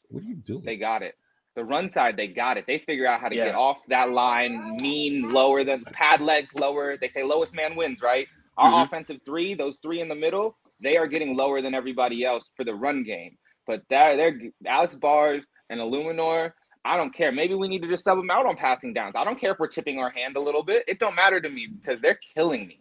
[0.09, 0.63] What are you doing?
[0.63, 1.15] They got it.
[1.55, 2.65] The run side, they got it.
[2.65, 3.45] They figure out how to Yeah.
[3.45, 6.97] get off that line, mean lower than pad leg lower.
[6.97, 8.27] They say lowest man wins, right?
[8.57, 8.85] Our Mhm.
[8.87, 12.63] offensive three, those three in the middle, they are getting lower than everybody else for
[12.63, 13.37] the run game.
[13.67, 16.53] But that they're Alex Bars and Eluemunor.
[16.85, 17.31] I don't care.
[17.31, 19.15] Maybe we need to just sub them out on passing downs.
[19.15, 20.83] I don't care if we're tipping our hand a little bit.
[20.87, 22.79] It don't matter to me because they're killing me.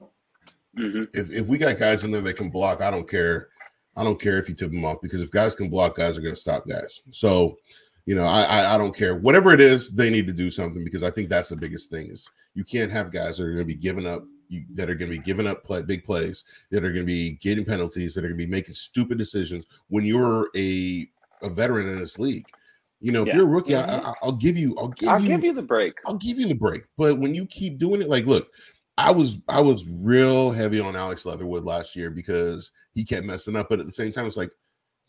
[0.74, 3.50] hmm if if we got guys in there that can block, I don't care.
[3.94, 6.22] I don't care if you tip them off because if guys can block, guys are
[6.22, 7.02] going to stop guys.
[7.10, 7.58] So,
[8.06, 9.14] you know, I, I I don't care.
[9.16, 12.08] Whatever it is, they need to do something because I think that's the biggest thing
[12.08, 14.24] is you can't have guys that are going to be giving up.
[14.48, 17.10] You, that are going to be giving up play, big plays, that are going to
[17.10, 21.08] be getting penalties, that are going to be making stupid decisions when you're a
[21.42, 22.44] a veteran in this league.
[23.00, 23.36] You know, if Yeah.
[23.36, 23.88] you're a rookie, Mhm.
[23.88, 25.94] I, I, I'll give you, I'll give I'll you, give you the break.
[26.06, 26.82] I'll give you the break.
[26.98, 28.52] But when you keep doing it, like, look,
[28.98, 33.56] I was I was real heavy on Alex Leatherwood last year because he kept messing
[33.56, 33.70] up.
[33.70, 34.50] But at the same time, it's like,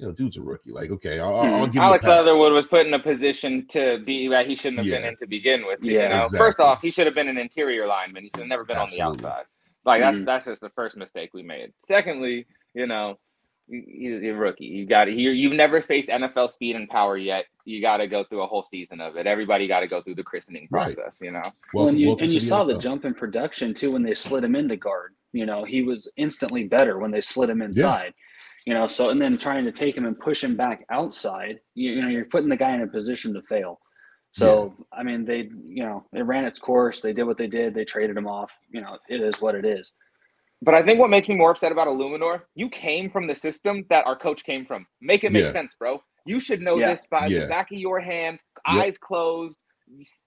[0.04, 0.72] you know, dude's a rookie.
[0.72, 1.66] Like, okay, I'll, I'll Mhm.
[1.66, 2.26] give him Alex a pass.
[2.26, 5.26] Leatherwood was put in a position to be that he shouldn't have been in to
[5.28, 5.80] begin with.
[5.82, 6.26] Yeah, you know?
[6.38, 8.24] First off, he should have been an interior lineman.
[8.24, 9.22] He should have never been on Absolutely.
[9.22, 9.46] the outside.
[9.86, 10.26] Like that's Mhm.
[10.26, 11.72] that's just the first mistake we made.
[11.88, 13.18] Secondly, you know,
[13.70, 14.66] he's a rookie.
[14.66, 17.46] You got to you you've never faced NFL speed and power yet.
[17.66, 19.26] You got to go through a whole season of it.
[19.28, 20.96] Everybody got to go through the christening Right.
[20.96, 21.14] process.
[21.22, 21.42] You know.
[21.74, 24.14] Well, Welcome- and you, and to you saw the jump in production too when they
[24.14, 25.14] slid him into guard.
[25.32, 28.14] You know, he was instantly better when they slid him inside.
[28.66, 31.92] You know, so and then trying to take him and push him back outside, you,
[31.92, 33.80] you know, you're putting the guy in a position to fail.
[34.32, 37.02] So I mean, they you know it ran its course.
[37.02, 37.74] They did what they did.
[37.76, 38.58] They traded him off.
[38.72, 39.92] You know, it is what it is.
[40.62, 43.86] But I think what makes me more upset about Eluemunor, you came from the system
[43.90, 44.88] that our coach came from.
[45.02, 45.52] Make it make Yeah.
[45.52, 46.02] sense, bro.
[46.26, 46.92] You should know Yeah.
[46.92, 47.40] this by Yeah.
[47.42, 48.40] the back of your hand,
[48.72, 48.84] Yep.
[48.86, 49.58] eyes closed.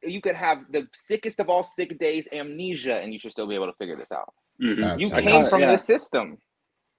[0.03, 3.55] You could have the sickest of all sick days, amnesia, and you should still be
[3.55, 4.33] able to figure this out.
[4.61, 5.01] Mhm.
[5.01, 5.73] You came from Yeah.
[5.73, 6.37] the system.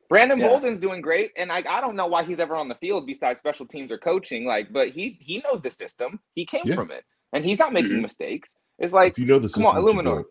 [0.10, 0.48] Brandon Yeah.
[0.48, 3.40] Bolden's doing great, and I, I don't know why he's ever on the field besides
[3.40, 4.46] special teams or coaching.
[4.46, 6.20] Like, but he he knows the system.
[6.34, 6.76] He came Yeah.
[6.76, 8.02] from it, and he's not making Mhm.
[8.04, 8.50] mistakes.
[8.80, 10.04] It's like if you know the come system, on, you Eluemunor.
[10.04, 10.24] know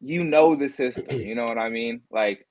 [0.00, 1.04] you know the system.
[1.28, 2.02] You know what I mean?
[2.10, 2.46] Like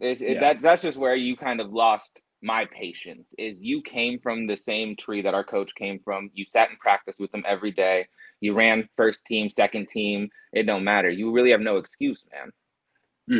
[0.00, 0.40] it, it, Yeah.
[0.40, 3.26] that that's just where you kind of lost my patience.
[3.36, 6.30] Is you came from the same tree that our coach came from.
[6.32, 8.06] You sat in practice with them every day.
[8.40, 10.30] You ran first team, second team.
[10.52, 11.10] It don't matter.
[11.10, 12.52] You really have no excuse, man.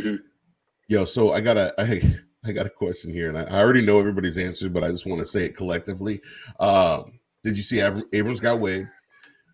[0.02, 0.18] Mhm.
[0.88, 2.02] Yo, so I got a I,
[2.44, 5.06] I got a question here, and I, I already know everybody's answer, but I just
[5.06, 6.20] want to say it collectively.
[6.60, 8.88] Um, did you see Abram, Abrams got waived?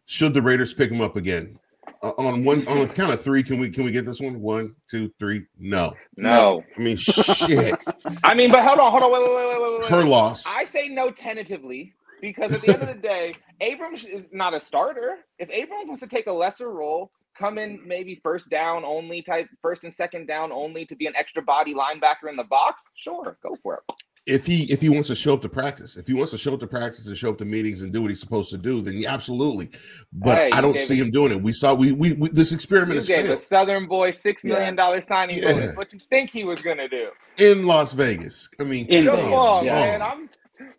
[0.07, 1.59] Should the Raiders pick him up again?
[2.03, 4.41] Uh, on one on count of three, can we can we get this one?
[4.41, 5.47] One, two, three.
[5.59, 7.83] No, No, I mean shit.
[8.25, 9.91] I mean, but hold on, hold on, wait, wait, wait, wait, wait, wait.
[9.91, 10.45] Her loss.
[10.47, 14.61] I say no tentatively because at the end of the day, Abrams is not a
[14.61, 15.19] starter.
[15.39, 19.49] If Abrams wants to take a lesser role, come in maybe first down only type,
[19.63, 23.37] first and second down only to be an extra body linebacker in the box, sure,
[23.43, 23.95] go for it.
[24.27, 26.55] if he if he wants to show up to practice, if he wants to show
[26.55, 28.81] up to practice and show up to meetings and do what he's supposed to do,
[28.81, 29.69] then yeah, absolutely.
[30.13, 31.43] But Hey, I don't see us- him doing it.
[31.43, 34.43] We saw we we, we this experiment You has gave a failed Southern boy six
[34.45, 35.53] million dollar signing Yeah.
[35.53, 35.77] bonus.
[35.77, 37.09] What you think he was gonna do?
[37.37, 38.49] in Las Vegas.
[38.61, 39.75] I mean, In come Come Vegas, on, yeah.
[39.75, 40.03] man.
[40.03, 40.31] I'm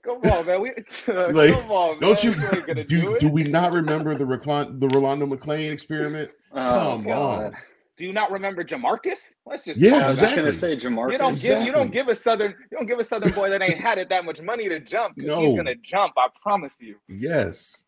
[0.06, 0.62] come on, man.
[0.62, 0.70] We
[1.14, 2.02] Like, come on, man.
[2.02, 6.32] Don't you do, do, do, we not remember the Reclon, the Rolando McClain experiment?
[6.54, 7.44] Oh, Come God.
[7.46, 7.58] on.
[7.98, 9.36] Do you not remember Jamarcus?
[9.46, 10.80] Let's just Yeah, I was just gonna exactly.
[10.80, 11.12] say Jamarcus.
[11.14, 13.62] You don't give you don't give a southern you don't give a southern boy that
[13.62, 15.16] ain't had it that much money to jump.
[15.18, 15.40] No.
[15.40, 16.14] he's gonna jump.
[16.18, 16.98] I promise you.
[17.08, 17.85] Yes.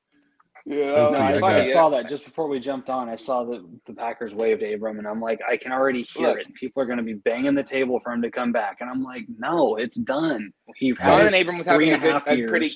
[0.69, 3.08] Yeah, No, see, I, I I saw that just before we jumped on.
[3.08, 6.39] I saw that the Packers waived Abram, and I'm like, I can already hear Look.
[6.39, 6.53] it.
[6.56, 9.01] People are going to be banging the table for him to come back, and I'm
[9.01, 10.51] like, no, it's done.
[10.75, 12.75] He had Johnathan Abram was having a, a good, a pretty,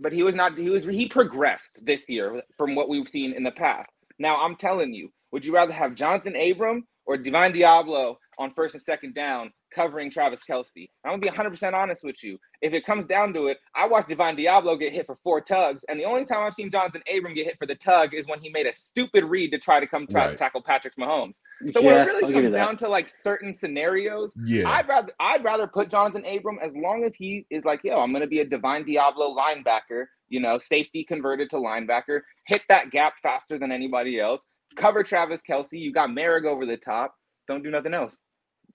[0.00, 0.58] but he was not.
[0.58, 3.92] He was he progressed this year from what we've seen in the past.
[4.18, 8.74] Now I'm telling you, would you rather have Jonathan Abram or Divine Deablo on first
[8.74, 10.88] and second down covering Travis Kelce?
[11.04, 12.38] I'm gonna be 100 percent honest with you.
[12.62, 15.82] If it comes down to it, I watched Divine Deablo get hit for four tugs,
[15.88, 18.40] and the only time I've seen Johnathan Abram get hit for the tug is when
[18.40, 20.38] he made a stupid read to try to come try Right.
[20.38, 21.34] tackle Patrick Mahomes.
[21.72, 24.68] So when it really I'll comes down to like certain scenarios, Yeah.
[24.70, 28.12] I'd rather I'd rather put Johnathan Abram as long as he is like, yo, I'm
[28.12, 33.14] gonna be a divine Deablo linebacker, you know, safety converted to linebacker, hit that gap
[33.22, 34.40] faster than anybody else,
[34.76, 37.14] cover Travis Kelce, you got Merrick over the top,
[37.48, 38.14] don't do nothing else.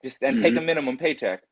[0.04, 0.66] Just and take a Mm-hmm.
[0.66, 1.42] minimum paycheck,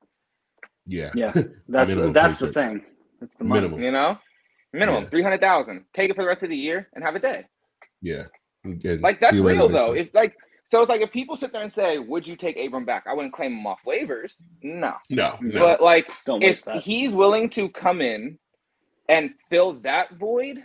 [0.87, 1.11] yeah.
[1.15, 1.33] Yeah,
[1.69, 2.83] that's Minimum that's the thing.
[3.21, 3.63] That's the money.
[3.63, 3.83] Minimum.
[3.83, 4.19] you know?
[4.73, 5.09] Minimum Yeah.
[5.09, 5.85] three hundred thousand.
[5.95, 7.47] Take it for the rest of the year and have a day.
[8.03, 8.25] Yeah.
[8.65, 9.93] And Like that's real though.
[9.95, 10.01] basically.
[10.01, 10.37] If like
[10.67, 13.05] so it's like if people sit there and say, Would you take Abram back?
[13.09, 14.31] I wouldn't claim him off waivers.
[14.63, 14.95] No.
[15.11, 15.61] no, no.
[15.61, 18.39] But like Don't if he's willing to come in
[19.09, 20.63] and fill that void,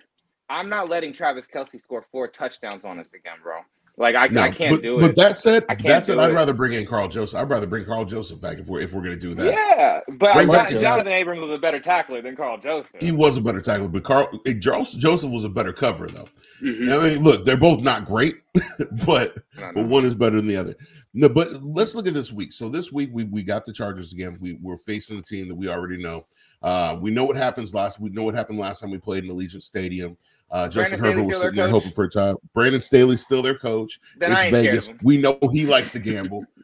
[0.50, 3.60] I'm not letting Travis Kelce score four touchdowns on us again, bro.
[4.00, 5.02] Like I, No, I can't but, do it.
[5.02, 6.34] But that said, I can't that said, I'd it.
[6.36, 7.40] rather bring in Karl Joseph.
[7.40, 9.46] I'd rather bring Karl Joseph back if we're if we're gonna do that.
[9.54, 11.08] yeah, but I, back Jonathan, Joseph.
[11.08, 12.96] Abrams was a better tackler than Karl Joseph.
[13.02, 16.28] He was a better tackler, but Karl eh, Joseph was a better cover though.
[16.62, 16.90] Mhm.
[17.00, 18.36] I mean, look, they're both not great,
[19.06, 19.74] but No, no.
[19.74, 20.76] but one is better than the other.
[21.16, 22.54] No, but let's look at this week.
[22.54, 24.38] So this week we we got the Chargers again.
[24.40, 26.28] We we're facing a team that we already know.
[26.62, 28.00] Uh, we know what happens last.
[28.00, 30.18] We know what happened last time we played in Allegiant Stadium.
[30.50, 32.36] Uh, Justin Brandon Herbert was Staley's still sitting there hoping for a time.
[32.54, 34.00] Brandon Staley's still their coach.
[34.18, 34.90] then it's Vegas.
[35.02, 36.44] We know he likes to gamble.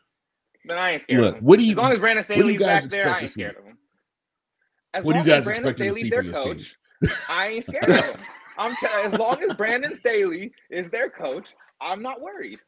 [0.65, 2.58] Then I ain't scared Look, what do you as long as Brandon what do you
[2.58, 3.78] Staley's guys back there, I expect ain't scared of him.
[4.93, 6.54] As What do you guys expecting to see from this team?
[6.54, 6.76] coach,
[7.28, 8.19] I ain't scared of him.
[8.58, 11.50] I'm t- as long as Brandon Staley is their coach,
[11.82, 12.60] I'm not worried.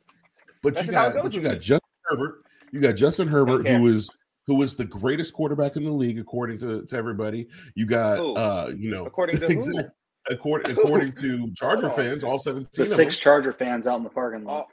[0.61, 1.61] But That's you got but you got.
[1.61, 2.43] Justin Herbert.
[2.73, 4.13] You got Justin Herbert, who is
[4.47, 7.47] who is the greatest quarterback in the league according to, to everybody.
[7.75, 9.83] You got uh, you know, According to who?
[10.29, 10.35] Exactly.
[10.35, 13.21] According, according to Charger oh, fans, all 17 The of six them.
[13.21, 14.53] Charger fans out in the parking lot.
[14.53, 14.67] All,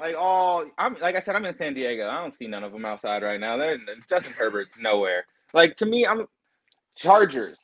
[0.00, 2.08] like all, I'm like I said, I'm in San Diego.
[2.08, 3.56] I don't see none of them outside right now.
[3.56, 5.24] They're Justin Herbert's nowhere.
[5.54, 6.22] Like to me, I'm
[6.96, 7.58] Chargers,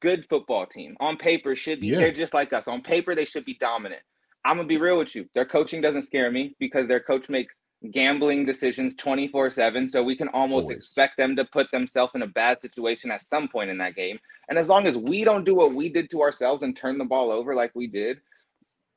[0.00, 0.96] good football team.
[1.00, 1.98] On paper, should be Yeah.
[1.98, 2.64] they're just like us.
[2.66, 4.02] On paper, they should be dominant.
[4.44, 5.28] I'm gonna be real with you.
[5.34, 7.54] Their coaching doesn't scare me because their coach makes
[7.92, 10.76] gambling decisions 24 7 so we can almost Always.
[10.78, 14.18] expect them to put themselves in a bad situation at some point in that game
[14.48, 17.04] and as long as we don't do what we did to ourselves and turn the
[17.04, 18.18] ball over like we did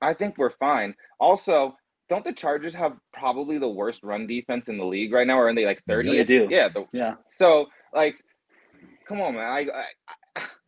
[0.02, 1.76] i think we're fine also
[2.10, 5.50] don't the chargers have probably the worst run defense in the league right now or
[5.50, 6.48] are they like 30 They do.
[6.50, 7.14] yeah the, Yeah.
[7.36, 8.16] so like
[9.08, 9.86] come on man i, I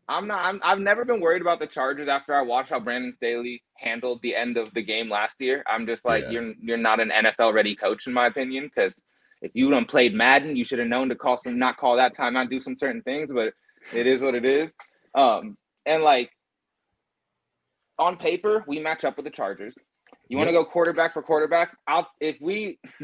[0.09, 0.43] I'm not.
[0.45, 4.19] I'm, I've never been worried about the Chargers after I watched how Brandon Staley handled
[4.21, 5.63] the end of the game last year.
[5.67, 6.29] I'm just like, Yeah.
[6.31, 8.65] you're you're not an NFL ready coach in my opinion.
[8.73, 8.91] Because
[9.41, 12.17] if you done played Madden, you should have known to call some, not call that
[12.17, 13.29] time, not do some certain things.
[13.33, 13.53] But
[13.93, 14.69] it is what it is.
[15.15, 16.31] Um, and like
[17.99, 19.75] on paper, we match up with the Chargers.
[20.33, 21.77] You want to go quarterback for quarterback?
[21.87, 22.79] I'll if we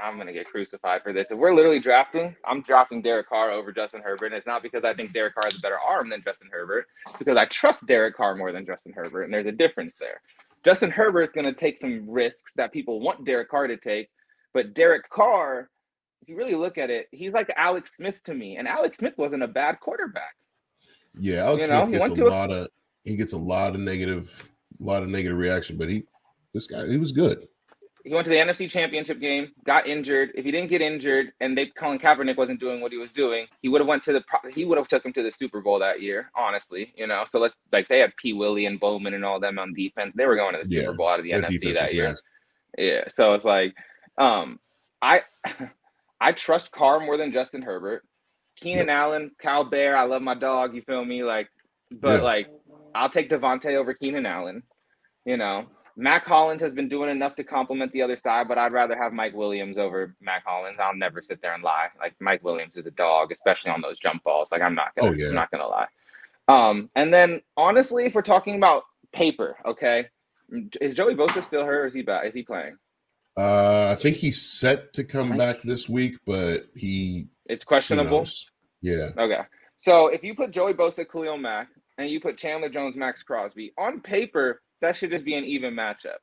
[0.00, 1.32] I'm gonna get crucified for this.
[1.32, 4.26] If we're literally drafting, I'm drafting Derek Carr over Justin Herbert.
[4.26, 6.86] And it's not because I think Derek Carr has a better arm than Justin Herbert.
[7.08, 10.20] It's because I trust Derek Carr more than Justin Herbert, and there's a difference there.
[10.64, 14.08] Justin Herbert's gonna take some risks that people want Derek Carr to take,
[14.54, 15.68] but Derek Carr,
[16.22, 19.14] if you really look at it, he's like Alex Smith to me, and Alex Smith
[19.18, 20.36] wasn't a bad quarterback.
[21.18, 22.68] Yeah, Alex You know, Smith gets a to a- lot of
[23.02, 24.48] he gets a lot of negative,
[24.80, 26.04] a lot of negative reaction, but he
[26.54, 27.46] this guy he was good.
[28.04, 30.30] He went to the NFC Championship game, got injured.
[30.34, 33.46] If he didn't get injured, and they Colin Kaepernick wasn't doing what he was doing,
[33.60, 34.22] he would have went to the
[34.54, 36.30] he would have took him to the Super Bowl that year.
[36.34, 37.24] Honestly, you know.
[37.32, 40.12] So let's like they had P Willie and Bowman and all them on defense.
[40.16, 42.08] They were going to the Yeah, Super Bowl out of the That NFC that year.
[42.08, 42.22] nasty.
[42.78, 43.04] Yeah.
[43.14, 43.74] So it's like,
[44.16, 44.58] um,
[45.02, 45.22] I
[46.20, 48.04] I trust Carr more than Justin Herbert.
[48.56, 50.74] Keenan Allen, Cal Bear, I love my dog.
[50.74, 51.22] You feel me?
[51.24, 51.48] Like,
[51.92, 52.22] but Yeah.
[52.22, 52.46] like,
[52.94, 54.62] I'll take Davante over Keenan Allen.
[55.24, 55.66] You know,
[55.98, 59.12] Mack Hollins has been doing enough to complement the other side, but I'd rather have
[59.12, 60.78] Mike Williams over Mack Hollins.
[60.80, 61.88] I'll never sit there and lie.
[61.98, 64.46] Like Mike Williams is a dog, especially on those jump balls.
[64.52, 65.26] Like I'm not gonna, Oh, yeah.
[65.28, 65.88] I'm not gonna lie.
[66.46, 70.06] Um, and then honestly, if we're talking about paper, okay,
[70.80, 71.82] is Joey Bosa still hurt?
[71.82, 72.26] Or is he back?
[72.26, 72.78] Is he playing?
[73.36, 78.24] Uh, I think he's set to come back this week, but he It's questionable.
[78.82, 79.40] Yeah, Okay.
[79.80, 83.72] So if you put Joey Bosa, Khalil Mack, and you put Chandler Jones, Maxx Crosby,
[83.76, 86.18] on paper, that should just be an even matchup.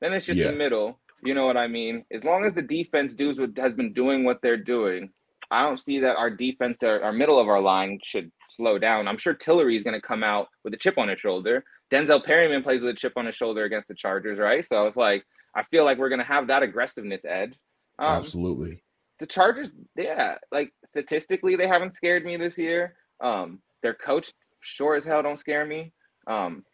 [0.00, 0.50] Then it's just Yeah.
[0.50, 1.00] the middle.
[1.22, 2.04] You know what I mean?
[2.12, 5.10] As long as the defense does what has been doing what they're doing,
[5.50, 9.08] I don't see that our defense, our, our middle of our line, should slow down.
[9.08, 11.64] I'm sure Tillery is going to come out with a chip on his shoulder.
[11.90, 14.66] Denzel Perryman plays with a chip on his shoulder against the Chargers, right?
[14.68, 17.54] So it's like I feel like we're going to have that aggressiveness edge.
[17.98, 18.82] Um, absolutely.
[19.20, 22.96] the Chargers, yeah, like statistically, they haven't scared me this year.
[23.20, 25.92] Um, their coach sure as hell don't scare me.
[26.26, 26.64] Um,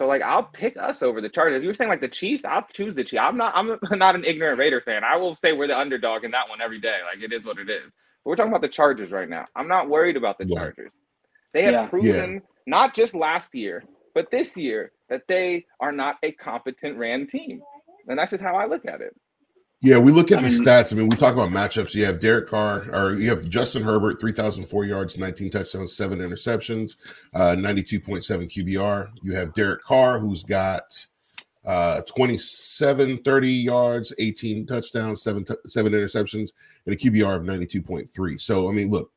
[0.00, 1.58] so like I'll pick us over the Chargers.
[1.58, 3.20] If you were saying like the Chiefs, I'll choose the Chiefs.
[3.22, 5.04] I'm not I'm not an ignorant Raider fan.
[5.04, 6.98] I will say we're the underdog in that one every day.
[7.04, 7.84] Like it is what it is.
[8.24, 9.44] But we're talking about the Chargers right now.
[9.54, 10.56] I'm not worried about the Right.
[10.56, 10.90] Chargers.
[11.52, 11.86] They have Yeah.
[11.88, 13.84] proven not just last year,
[14.14, 17.60] but this year that they are not a competent ran team.
[18.08, 19.14] And that's just how I look at it.
[19.82, 20.92] Yeah, we look at I the stats.
[20.92, 21.94] I mean, we talk about matchups.
[21.94, 26.96] You have Derek Carr, or you have Justin Herbert, 3,004 yards, 19 touchdowns, seven interceptions,
[27.34, 29.08] uh, 92.7 QBR.
[29.22, 30.82] You have Derek Carr, who's got
[31.64, 36.50] uh, 27, 30 yards, 18 touchdowns, seven, t- seven interceptions,
[36.84, 38.38] and a QBR of 92.3.
[38.38, 39.10] So, I mean, look,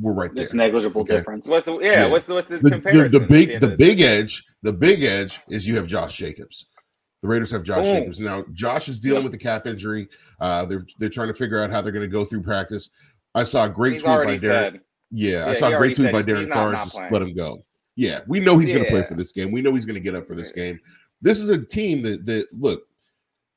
[0.00, 0.44] we're right there.
[0.44, 1.16] It's negligible Okay.
[1.16, 1.46] difference.
[1.46, 2.06] What's the yeah, Yeah.
[2.06, 3.20] what's the what's the, the, the, comparison?
[3.20, 6.64] the big the Yeah, big edge the big edge is you have Josh Jacobs.
[7.22, 7.96] The Raiders have Josh Boom.
[7.96, 8.44] Jacobs now.
[8.52, 10.08] Josh is dealing with a calf injury.
[10.40, 12.90] Uh, they're they're trying to figure out how they're going to go through practice.
[13.34, 14.74] I saw a great He's tweet by Derek.
[14.74, 14.82] said.
[15.10, 16.72] Yeah, I saw a great tweet by he's- Derek he's not- Carr.
[16.72, 17.12] not Just playing.
[17.12, 17.64] let him go.
[17.96, 19.50] Yeah, we know he's going to play for this game.
[19.52, 20.78] We know he's going to get up for this game.
[21.22, 22.82] This is a team that that look.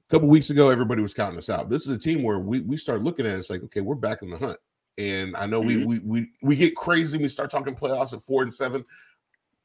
[0.07, 1.69] A couple weeks ago, everybody was counting us out.
[1.69, 3.95] This is a team where we we start looking at it, it's like, okay, we're
[3.95, 4.57] back in the hunt.
[4.97, 5.67] And I know Mhm.
[5.67, 7.17] we, we we we get crazy.
[7.17, 8.83] We start talking playoffs at four and seven.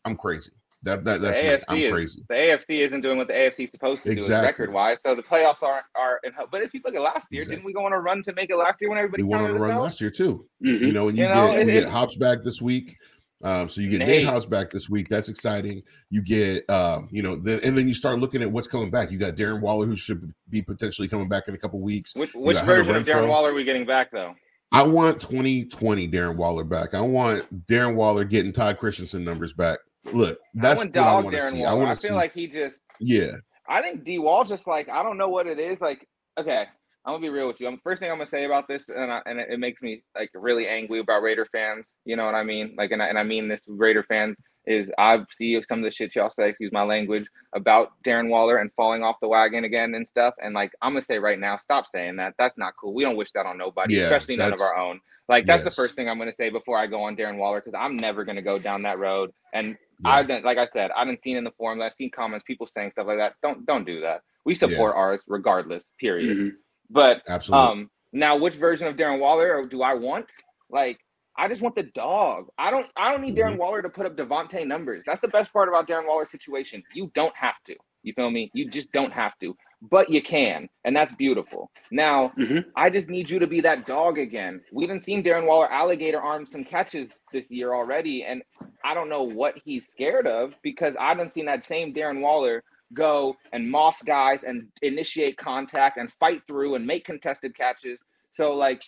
[0.04, 0.50] I'm crazy.
[0.84, 1.46] That that that's the.
[1.46, 2.22] AFC I'm is, crazy.
[2.28, 4.42] The AFC isn't doing what the AFC is supposed to Exactly.
[4.42, 5.02] do record wise.
[5.02, 6.32] So the playoffs aren't are in.
[6.52, 7.56] But if you look at last year, Exactly.
[7.56, 9.42] didn't we go on a run to make it last year when everybody We went
[9.44, 9.82] on a run out?
[9.82, 10.46] last year too.
[10.64, 10.80] Mhm.
[10.86, 12.96] You know, and you, You know, get it- we get Hobbs back this week.
[13.42, 14.08] Um, so you get Nate.
[14.08, 15.08] Nate House back this week.
[15.10, 15.82] That's exciting.
[16.08, 19.10] You get um, you know, then and then you start looking at what's coming back.
[19.10, 22.14] You got Darren Waller who should be potentially coming back in a couple weeks.
[22.14, 24.34] Which, which version of Darren Waller are we getting back though?
[24.72, 26.94] I want 2020 Darren Waller back.
[26.94, 29.78] I want Darren Waller getting Todd Christensen numbers back.
[30.12, 31.64] Look, that's I what I want to see.
[31.64, 32.16] I, want to feel see.
[32.16, 32.76] like he just.
[33.00, 33.36] yeah,
[33.68, 35.80] I think D Wall just like I don't know what it is.
[35.80, 36.06] Like,
[36.38, 36.66] okay,
[37.04, 37.66] I'm gonna be real with you.
[37.66, 40.04] I'm first thing I'm gonna say about this, and I, and it, it makes me
[40.14, 41.86] like really angry about Raider fans.
[42.04, 42.74] You know what I mean?
[42.76, 45.90] Like, and I, and I mean this Raider fans is I see some of the
[45.90, 49.94] shit y'all say, excuse my language, about Darren Waller and falling off the wagon again
[49.94, 50.34] and stuff.
[50.42, 52.34] And like, I'm gonna say right now, stop saying that.
[52.38, 52.94] That's not cool.
[52.94, 55.00] We don't wish that on nobody, Yeah, especially none of our own.
[55.28, 55.74] Like, that's yes.
[55.74, 58.24] the first thing I'm gonna say before I go on Darren Waller because I'm never
[58.24, 59.30] gonna go down that road.
[59.52, 60.10] And yeah.
[60.10, 62.68] I've done, like I said, I've been seeing in the forums, I've seen comments, people
[62.74, 63.34] saying stuff like that.
[63.42, 64.22] Don't don't do that.
[64.44, 65.82] We support ours regardless.
[65.98, 66.36] Period.
[66.36, 66.52] Mhm.
[66.90, 67.66] But absolutely.
[67.66, 70.26] um, now which version of Darren Waller do I want?
[70.70, 70.98] Like,
[71.36, 72.48] I just want the dog.
[72.58, 73.58] I don't I don't need Darren Mhm.
[73.58, 75.02] Waller to put up Davante numbers.
[75.06, 76.82] That's the best part about Darren Waller's situation.
[76.94, 77.76] You don't have to.
[78.02, 78.50] You feel me?
[78.54, 79.56] You just don't have to.
[79.82, 81.70] But you can, and that's beautiful.
[81.90, 82.70] Now, Mhm.
[82.76, 84.62] I just need you to be that dog again.
[84.72, 88.42] We didn't seen Darren Waller alligator arm some catches this year already, and
[88.84, 92.62] I don't know what he's scared of because I haven't seen that same Darren Waller
[92.92, 97.98] go and moss guys and initiate contact and fight through and make contested catches.
[98.32, 98.82] So like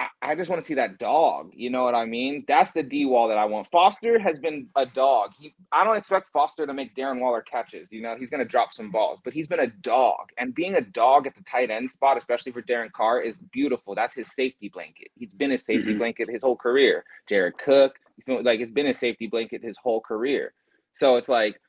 [0.00, 1.50] I, I just want to see that dog.
[1.54, 2.44] You know what I mean?
[2.46, 3.68] That's the D wall that I want.
[3.70, 5.30] Foster has been a dog.
[5.38, 7.88] He, I don't expect Foster to make Darren Waller catches.
[7.90, 10.28] You know, he's going to drop some balls, but he's been a dog.
[10.38, 13.94] And being a dog at the tight end spot, especially for Darren Carr, is beautiful.
[13.94, 15.08] That's his safety blanket.
[15.16, 15.98] He's been his safety Mhm.
[15.98, 17.04] blanket his whole career.
[17.28, 20.52] Jared Cook, you like it's been his safety blanket his whole career.
[21.00, 21.60] So it's like,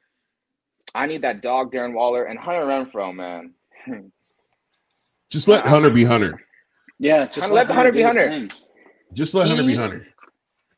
[0.96, 3.54] I need that dog, Darren Waller, and Hunter Renfrow, man.
[5.30, 6.40] Just let Hunter be Hunter.
[7.00, 8.30] Yeah, just Hunter- let let Hunter be Hunter.
[8.30, 8.52] thing.
[9.14, 10.08] Just let Hunter be Hunter.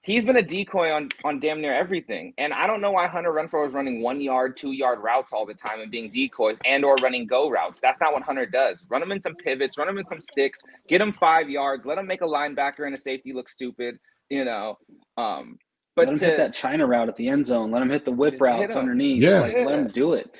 [0.03, 2.33] he's been a decoy on on damn near everything.
[2.37, 5.45] And I don't know why Hunter Renfrow is running one yard, two yard routes all
[5.45, 7.81] the time and being decoys and or running go routes.
[7.81, 8.77] That's not what Hunter does.
[8.89, 11.97] Run him in some pivots, run him in some sticks, get him five yards, let
[11.97, 13.97] him make a linebacker and a safety look stupid,
[14.29, 14.77] you know.
[15.17, 15.57] Um
[15.95, 17.69] but let him to, hit that China route at the end zone.
[17.71, 19.21] Let him hit the whip routes underneath.
[19.21, 19.41] Yeah.
[19.41, 20.33] Like, let him do it.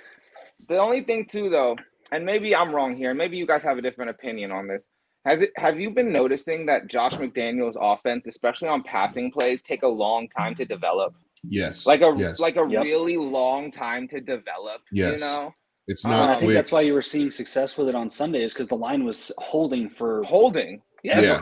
[0.70, 1.76] the only thing too though,
[2.12, 4.82] and maybe I'm wrong here, maybe you guys have a different opinion on this.
[5.26, 9.84] Has it have you been noticing that Josh McDaniels' offense, especially on passing plays, take
[9.84, 11.14] a long time to develop?
[11.44, 11.86] Yes.
[11.86, 12.40] like a yes.
[12.40, 12.84] like a Yep.
[12.84, 14.82] really long time to develop.
[14.92, 15.14] Yes.
[15.14, 15.54] You know,
[15.88, 16.14] it's not.
[16.14, 16.56] And I think quick.
[16.56, 19.32] that's why you were seeing success with it on Sunday is because the line was
[19.38, 20.82] holding for holding.
[21.04, 21.20] Yeah.
[21.20, 21.42] yeah,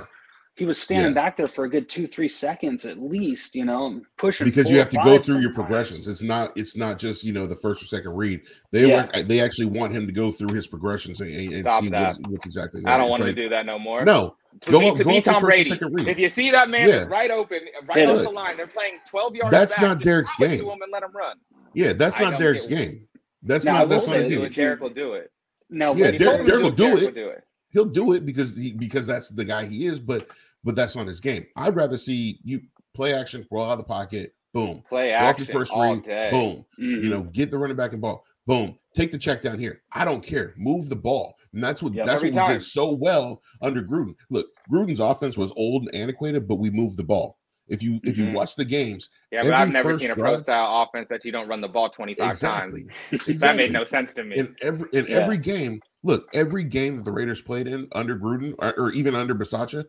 [0.59, 1.23] he was standing Yeah.
[1.23, 4.77] back there for a good two, three seconds at least, you know, pushing because you
[4.77, 6.05] have to go through your progressions.
[6.07, 8.41] It's not it's not just you know the first or second read.
[8.71, 9.05] They Yeah.
[9.05, 12.07] work, they actually want him to go through his progressions and, and see that.
[12.17, 12.81] what's, what's exactly.
[12.81, 12.93] There.
[12.93, 14.03] I don't It's want like, to do that no more.
[14.03, 15.69] No, to go be, up- to go be Tom Brady.
[15.69, 16.07] second read.
[16.09, 17.05] If you see that man Yeah.
[17.07, 19.51] right open, right off the line, they're playing 12 yards.
[19.51, 20.59] That's back, not Derek's game.
[20.59, 21.37] To him and let him run.
[21.73, 23.07] yeah, that's I not Derek's game.
[23.41, 24.49] That's Now, not that's not his game.
[24.51, 25.31] Derek will do it.
[25.69, 27.05] Now, Yeah, Derek, Derek, will, do Derek it.
[27.05, 27.43] Will do it.
[27.71, 29.99] He'll do it because he because that's the guy he is.
[29.99, 30.27] But
[30.63, 31.45] but that's not his game.
[31.55, 32.61] I'd rather see you
[32.93, 36.03] play action, roll out of the pocket, boom, Play Go off action your first read,
[36.31, 36.65] boom.
[36.79, 37.03] Mhm.
[37.03, 38.23] You know, get the running back and ball.
[38.47, 38.77] Boom.
[38.95, 39.81] Take the check down here.
[39.93, 40.53] I don't care.
[40.57, 41.35] Move the ball.
[41.53, 42.05] And that's what Yep.
[42.07, 42.47] that's what we time.
[42.53, 44.15] did so well under Gruden.
[44.31, 47.37] Look, Gruden's offense was old and antiquated, but we moved the ball.
[47.67, 48.33] If you if you Mhm.
[48.33, 51.31] watch the games, Yeah, but I've never seen a pro drive- style offense that you
[51.31, 52.81] don't run the ball 25 exactly.
[52.85, 52.91] times.
[53.11, 53.33] exactly.
[53.37, 54.37] That made no sense to me.
[54.39, 55.17] in every in Yeah.
[55.17, 55.79] every game.
[56.03, 59.85] Look, every game that the Raiders played in under Gruden or, or even under Bisaccia,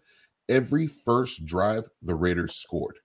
[0.50, 2.98] every first drive the Raiders scored.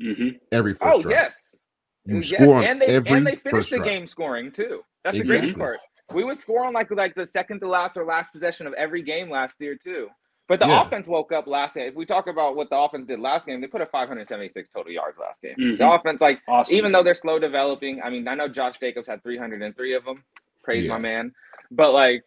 [0.00, 0.38] Mhm.
[0.52, 1.12] Every first oh drive.
[1.12, 1.60] yes,
[2.06, 3.88] You Yes, score on and they every and they finished first the drive.
[3.88, 4.84] game scoring too.
[5.04, 5.78] That's the great part.
[6.14, 9.02] We would score on like like the second to last or last possession of every
[9.02, 10.08] game last year too.
[10.46, 10.82] But the Yeah.
[10.82, 11.88] offense woke up last game.
[11.88, 14.92] If we talk about what the offense did last game, they put up 576 total
[14.92, 15.54] yards last game.
[15.58, 15.78] Mhm.
[15.78, 16.76] The offense, like Awesome.
[16.76, 20.22] even though they're slow developing, I mean, I know Josh Jacobs had 303 of them.
[20.62, 21.32] Praise my man.
[21.70, 22.24] But like,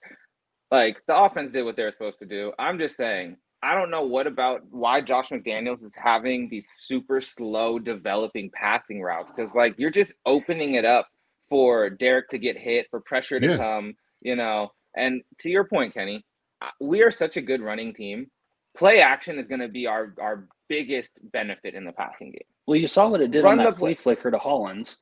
[0.71, 2.53] like the offense did what they were supposed to do.
[2.57, 7.19] I'm just saying, I don't know what about why Josh McDaniels is having these super
[7.21, 11.07] slow developing passing routes because like you're just opening it up
[11.49, 13.57] for Derek to get hit, for pressure to Yeah.
[13.57, 14.71] come, you know.
[14.95, 16.23] And to your point, Kenny,
[16.61, 18.29] uh, we are such a good running team.
[18.77, 22.41] Play action is going to be our our biggest benefit in the passing game.
[22.67, 24.97] well, you saw what it did Run on the that play- flea flicker to Hollins.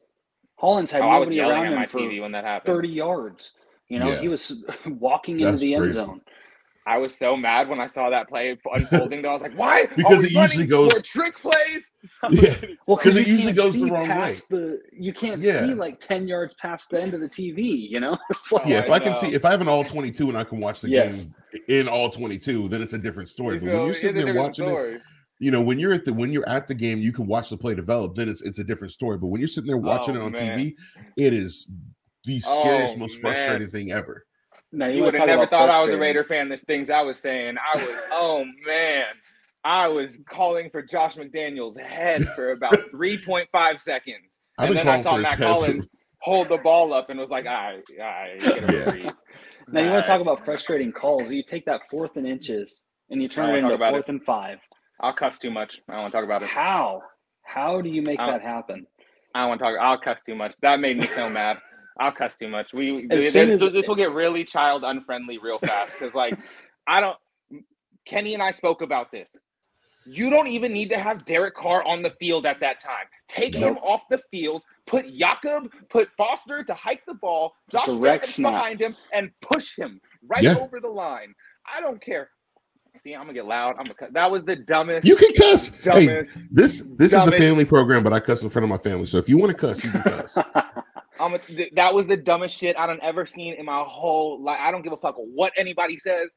[0.57, 2.67] Hollins had Oh, nobody around him for when that happened.
[2.73, 3.51] 30 yards.
[3.89, 4.21] You know, Yeah.
[4.21, 5.97] he was walking into That's the end crazy.
[5.99, 6.21] zone.
[6.87, 9.21] I was so mad when I saw that play unfolding.
[9.23, 9.29] though.
[9.29, 11.83] I was like, "Why?" are Because it usually goes- trick plays.
[12.31, 12.55] Yeah.
[12.87, 14.35] Well, 'Cause because it usually goes the wrong way.
[14.51, 15.65] the you can't Yeah.
[15.65, 17.61] see like ten yards past the end of the TV.
[17.89, 18.11] You know,
[18.51, 20.29] like- oh, Yeah, Oh, if I I can see if I have an all 22
[20.29, 21.23] and I can watch the Yes.
[21.23, 21.35] game
[21.67, 23.55] in all 22, then it's a different story.
[23.55, 25.01] You But when you're sitting there different watching it,
[25.39, 27.57] you know, when you're at the when you're at the game, you can watch the
[27.57, 29.17] play develop, then it's it's a different story.
[29.17, 30.57] But when you're sitting there watching Oh, it on man.
[30.59, 30.75] TV,
[31.17, 31.67] it is
[32.25, 33.33] the oh, scariest, Oh, most man.
[33.33, 34.25] frustrating thing ever.
[34.71, 35.97] Now You you, would have never thought I was a.
[35.97, 36.49] Raider fan.
[36.49, 39.05] The things I was saying, I was, oh man,
[39.63, 44.17] I was calling for Josh McDaniels' head for about 3.5 seconds.
[44.57, 45.47] I've And then I saw Matt head.
[45.47, 45.87] Collins
[46.21, 49.11] hold the ball up and was like, all right, all right, get him Yeah.
[49.67, 51.31] Now you All want to talk about frustrating calls.
[51.31, 54.23] You take that fourth and inches and you turn it into talk about fourth and
[54.23, 54.59] five.
[55.01, 55.79] I'll cuss too much.
[55.89, 56.49] I don't want to talk about it.
[56.49, 57.01] How?
[57.43, 58.85] How do you make that happen?
[59.33, 59.75] I don't want to talk.
[59.79, 60.53] I'll cuss too much.
[60.61, 61.57] That made me so mad.
[61.99, 62.73] I'll cuss too much.
[62.73, 66.37] We As this, as- this will get really child unfriendly real fast because like
[66.87, 67.17] I don't.
[68.05, 69.29] Kenny and I spoke about this.
[70.07, 73.05] You don't even need to have Derek Carr on the field at that time.
[73.27, 74.61] Take him off the field.
[74.85, 77.55] Put Jakob, put Foster to hike the ball.
[77.71, 78.51] Josh Direct snap.
[78.53, 80.59] behind him and push him right Yeah.
[80.59, 81.33] over the line.
[81.73, 82.29] I don't care.
[83.03, 83.77] See, I'm gonna get loud.
[83.79, 83.95] I'm gonna.
[83.95, 84.13] cut.
[84.13, 85.07] That was the dumbest.
[85.07, 85.69] You can cuss.
[85.83, 86.37] Hey, dumbest.
[86.51, 89.07] this this is a family program, but I cuss in front of my family.
[89.07, 90.37] So if you want to cuss, you can cuss.
[91.25, 94.41] I'm a, th- that was the dumbest shit I done ever seen in my whole
[94.41, 94.59] life.
[94.61, 96.29] I don't give a fuck what anybody says.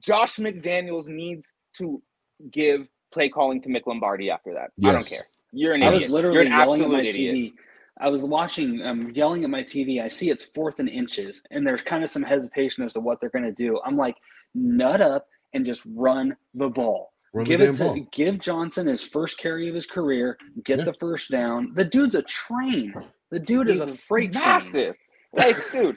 [0.00, 1.46] Josh McDaniels needs
[1.78, 2.02] to
[2.50, 4.70] give play calling to Mick Lombardi after that.
[4.86, 5.26] I don't care.
[5.52, 6.02] You're an I idiot.
[6.02, 7.34] was literally You're an yelling at my idiot.
[7.36, 7.52] TV.
[8.00, 10.02] I was watching, um, yelling at my TV.
[10.02, 13.20] I see it's fourth and inches, and there's kind of some hesitation as to what
[13.20, 13.80] they're going to do.
[13.86, 14.16] I'm like,
[14.56, 17.12] nut up and just run the ball.
[17.32, 18.06] Run give the it to ball.
[18.10, 20.36] give Johnson his first carry of his career.
[20.64, 20.86] Get Yeah.
[20.86, 21.72] the first down.
[21.74, 22.92] The dude's a train.
[23.30, 24.44] The dude is a He's freight train.
[24.44, 24.94] massive.
[25.32, 25.96] Like, dude,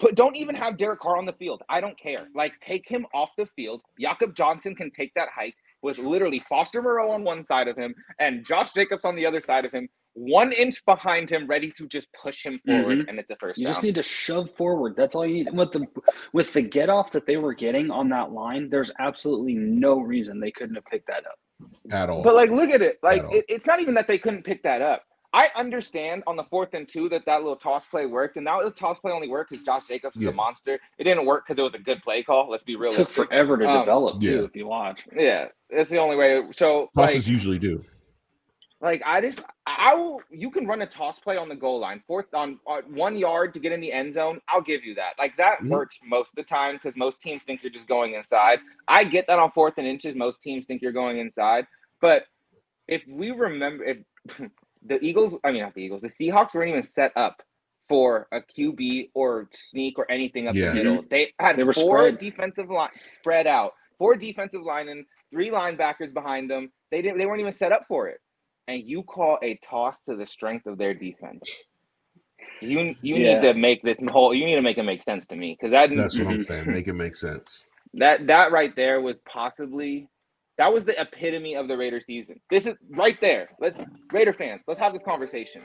[0.00, 1.62] put, don't even have Derek Carr on the field.
[1.68, 2.28] I don't care.
[2.34, 3.80] Like, take him off the field.
[4.00, 7.94] Jakob Johnson can take that hike with literally Foster Moreau on one side of him
[8.18, 11.86] and Josh Jacobs on the other side of him, one inch behind him, ready to
[11.88, 12.82] just push him mm-hmm.
[12.82, 13.72] forward, and it's a first You down.
[13.74, 14.94] just need to shove forward.
[14.96, 15.48] That's all you need.
[15.48, 15.86] And With the
[16.32, 20.38] with the get off that they were getting on that line, there's absolutely no reason
[20.38, 21.38] they couldn't have picked that up.
[21.90, 22.22] at all.
[22.22, 22.98] But like, look at it.
[23.02, 25.02] Like, At it, it's not even that they couldn't pick that up.
[25.34, 28.62] I understand on the fourth and two that that little toss play worked, and that
[28.62, 30.30] was toss play only worked because Josh Jacobs was Yeah.
[30.32, 30.78] a monster.
[30.98, 32.50] It didn't work because it was a good play call.
[32.50, 32.90] Let's be It real.
[32.90, 34.30] took forever to Um, develop too.
[34.40, 34.42] yeah.
[34.44, 36.42] If you watch, Yeah, it's the only way.
[36.52, 37.82] So like, usually do.
[38.82, 40.20] like I just I will.
[40.28, 43.54] You can run a toss play on the goal line, fourth on, on one yard
[43.54, 44.40] to get in the end zone.
[44.48, 45.14] I'll give you that.
[45.18, 45.68] Like that Mhm.
[45.70, 48.58] works most of the time because most teams think you're just going inside.
[48.88, 50.14] I get that on fourth and inches.
[50.14, 51.66] Most teams think you're going inside,
[52.00, 52.26] but
[52.88, 53.98] if we remember, if
[54.86, 57.42] the Eagles, I mean not the Eagles, the Seahawks weren't even set up
[57.88, 60.70] for a QB or sneak or anything up Yeah.
[60.70, 61.04] the middle.
[61.10, 62.18] They had They were four spread.
[62.18, 66.72] defensive line spread out, four defensive linemen, three linebackers behind them.
[66.90, 67.18] They didn't.
[67.18, 68.20] They weren't even set up for it
[68.68, 71.42] and you call a toss to the strength of their defense.
[72.60, 73.40] You you Yeah.
[73.40, 74.34] need to make this whole.
[74.34, 76.34] You need to make it make sense to me because that That's what Mm-hmm.
[76.34, 76.70] I'm saying.
[76.72, 77.66] Make it make sense.
[77.94, 80.08] that that right there was possibly
[80.62, 82.38] that was the epitome of the Raider season.
[82.48, 83.48] This is right there.
[83.60, 84.60] Let's Raider fans.
[84.68, 85.62] Let's have this conversation.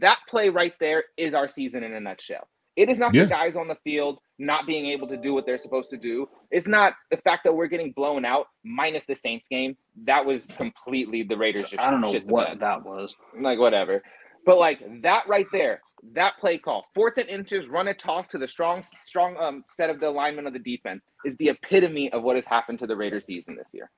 [0.00, 2.48] That play right there is our season in a nutshell.
[2.74, 3.24] It is not Yeah.
[3.24, 6.26] the guys on the field not being able to do what they're supposed to do.
[6.50, 9.76] It's not the fact that we're getting blown out minus the Saints game.
[10.06, 11.64] That was completely the Raiders.
[11.64, 12.60] Just I don't know shit what bed.
[12.60, 13.14] that was.
[13.38, 14.02] like whatever.
[14.46, 15.82] But like that right there,
[16.14, 19.90] that play call, fourth and inches, run a toss to the strong, strong um set
[19.90, 22.96] of the alignment of the defense is the epitome of what has happened to the
[22.96, 23.90] Raiders season this year.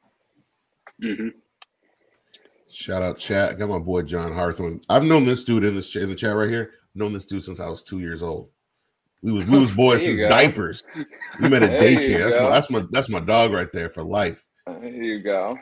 [1.02, 1.28] Hmm
[2.70, 3.50] Shout out chat.
[3.50, 4.80] I got my boy John Harthman.
[4.88, 6.72] I've known this dude in this in the chat right here.
[6.94, 8.50] Known this dude since I was two years old.
[9.22, 10.28] We was we was boys since go.
[10.28, 10.82] diapers.
[11.38, 12.24] We met at daycare.
[12.24, 14.46] That's my that's my that's my dog right there for life.
[14.66, 15.58] There you go.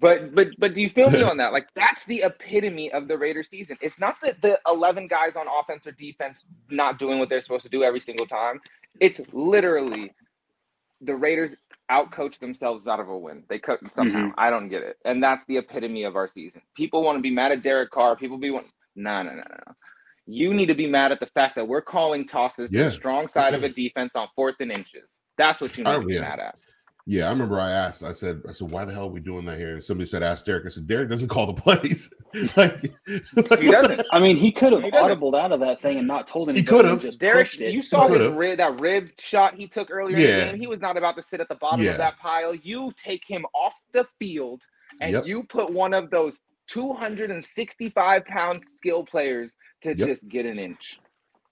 [0.00, 1.52] But but but do you feel me on that?
[1.52, 3.78] Like that's the epitome of the Raider season.
[3.80, 7.64] It's not that the eleven guys on offense or defense not doing what they're supposed
[7.64, 8.60] to do every single time.
[9.00, 10.12] It's literally
[11.00, 11.56] the Raiders
[11.90, 13.42] outcoach themselves out of a win.
[13.48, 14.18] They cut somehow.
[14.20, 14.38] Mm-hmm.
[14.38, 16.62] I don't get it, and that's the epitome of our season.
[16.76, 18.16] People want to be mad at Derek Carr.
[18.16, 18.66] People be want
[18.96, 19.74] no no no no.
[20.26, 23.26] You need to be mad at the fact that we're calling tosses to the strong
[23.28, 25.08] side of a defense on fourth and inches.
[25.38, 26.20] That's what you need Oh, to be yeah.
[26.20, 26.56] mad at.
[27.12, 29.44] Yeah, I remember I asked, I said, I said, why the hell are we doing
[29.46, 29.72] that here?
[29.72, 30.64] And somebody said, ask Derek.
[30.64, 32.14] I said, Derek doesn't call the plays.
[32.56, 34.02] like, He doesn't.
[34.12, 36.64] I mean, he could have He audibled out of that thing and not told anybody.
[36.68, 37.18] could've.
[37.18, 37.72] Derek, it.
[37.74, 40.60] you saw his rib, that rib shot he took earlier in the game.
[40.60, 41.90] He was not about to sit at the bottom Yeah.
[41.92, 42.54] of that pile.
[42.54, 44.60] You take him off the field
[45.00, 45.26] and Yep.
[45.26, 46.38] you put one of those
[46.68, 49.50] 265 pound skill players
[49.82, 50.06] to Yep.
[50.08, 50.98] just get an inch.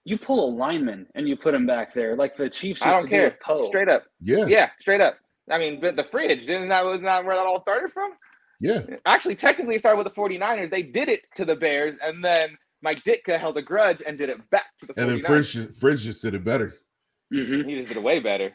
[0.05, 2.95] you pull a lineman and you put him back there, like the Chiefs I used
[2.95, 3.19] don't to care.
[3.19, 3.67] do with Poe.
[3.67, 4.05] Straight up.
[4.21, 5.17] Yeah, Yeah, straight up.
[5.49, 8.11] I mean, but the fridge, didn't that was not where that all started from?
[8.61, 8.81] yeah.
[9.05, 10.69] Actually, technically it started with the 49ers.
[10.69, 14.29] They did it to the Bears, and then Mike Ditka held a grudge and did
[14.29, 15.01] it back to the 49ers.
[15.01, 16.75] And then Fridge, just- Fridge just did it better.
[17.31, 18.51] hmm He just did it way better.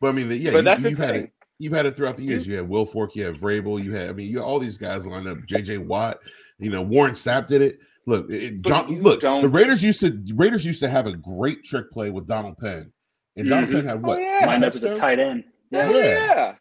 [0.00, 1.24] But I mean, the, yeah, but you, that's you've had thing.
[1.24, 1.32] it.
[1.58, 2.46] You've had it throughout the years.
[2.46, 4.10] You had Will Fork, you had Vrabel, you had.
[4.10, 5.38] I mean, you all these guys lined up.
[5.46, 5.78] J.J.
[5.78, 6.18] Watt,
[6.58, 7.80] you know, Warren Sapp did it.
[8.06, 9.20] Look, it, John, look.
[9.20, 12.56] don't- The Raiders used to Raiders used to have a great trick play with Donald
[12.58, 12.92] Penn,
[13.36, 13.72] and Donald Mhm.
[13.72, 14.20] Penn had what?
[14.20, 14.38] yeah.
[14.38, 15.44] three Lined up as a tight end.
[15.70, 15.96] Yeah, Yeah.
[15.96, 16.04] Yeah.
[16.34, 16.54] yeah.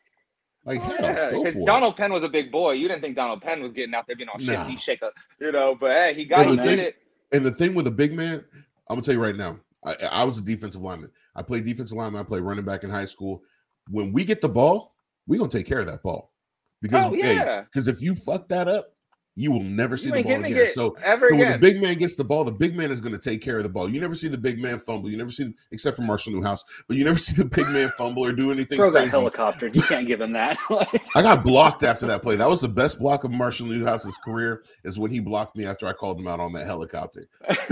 [0.66, 2.74] Like oh, hell, Yeah, because for Donald Penn was a big boy.
[2.74, 4.45] You didn't think Donald Penn was getting out there being all Nah.
[4.68, 5.78] shifty, shake up, you know.
[5.80, 6.88] But hey, he got And he thing- it.
[6.88, 6.95] it.
[7.32, 8.43] And the thing with a big man,
[8.89, 9.60] I'm gonna tell you right now.
[9.86, 11.12] I, I was a defensive lineman.
[11.36, 12.20] I played defensive lineman.
[12.20, 13.41] I played running back in high school.
[13.89, 14.93] When we get the ball,
[15.28, 16.34] we're gonna take care of that ball
[16.82, 17.62] because Oh, hey, yeah.
[17.62, 18.93] because if you fuck that up,
[19.38, 20.68] you will never see the ball again.
[20.70, 23.14] So ever So when the big man gets the ball, the big man is going
[23.14, 23.88] to take care of the ball.
[23.88, 25.12] You never see the big man fumble.
[25.12, 28.26] You never see, except for Marshall Newhouse, but you never see the big man fumble
[28.26, 29.68] or do anything Throw that helicopter.
[29.68, 30.58] You can't give him that.
[31.16, 32.36] I got blocked after that play.
[32.36, 34.64] That was the best block of Marshall Newhouse's career.
[34.84, 37.30] Is when he blocked me after I called him out on that helicopter.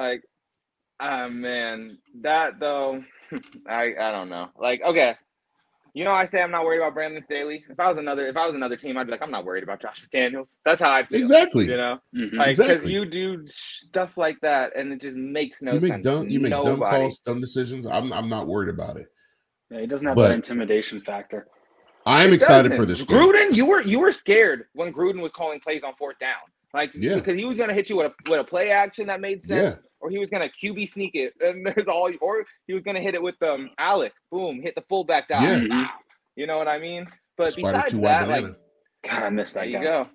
[0.00, 0.22] Like,
[0.98, 3.04] ah man, that though,
[3.68, 4.48] I I don't know.
[4.58, 5.14] Like, okay,
[5.94, 7.64] you know, I say I'm not worried about Brandon Staley.
[7.68, 9.62] If I was another, if I was another team, I'd be like, I'm not worried
[9.62, 10.46] about Josh McDaniels.
[10.64, 11.18] That's how I feel.
[11.18, 11.66] Exactly.
[11.66, 12.32] You know, Mhm.
[12.34, 12.92] like because Exactly.
[12.92, 16.04] you do stuff like that, and it just makes no you make sense.
[16.04, 17.86] dumb, you make dumb calls, dumb decisions.
[17.86, 19.06] I'm, I'm not worried about it.
[19.70, 21.46] Yeah, he doesn't have But- that intimidation factor.
[22.06, 22.88] I am It excited for doesn't.
[22.88, 23.18] this game.
[23.18, 26.38] Gruden, you were you were scared when Gruden was calling plays on fourth down,
[26.74, 27.16] like Yeah.
[27.16, 29.76] because he was gonna hit you with a with a play action that made sense,
[29.78, 29.82] Yeah.
[30.00, 33.14] or he was gonna QB sneak it, and there's all, or he was gonna hit
[33.14, 35.66] it with um Alec, boom, hit the fullback down, Yeah.
[35.68, 35.90] Wow.
[36.36, 37.06] you know what I mean?
[37.36, 38.46] But Spider besides two that, banana.
[38.48, 38.56] like
[39.10, 40.08] God, I miss there that you go,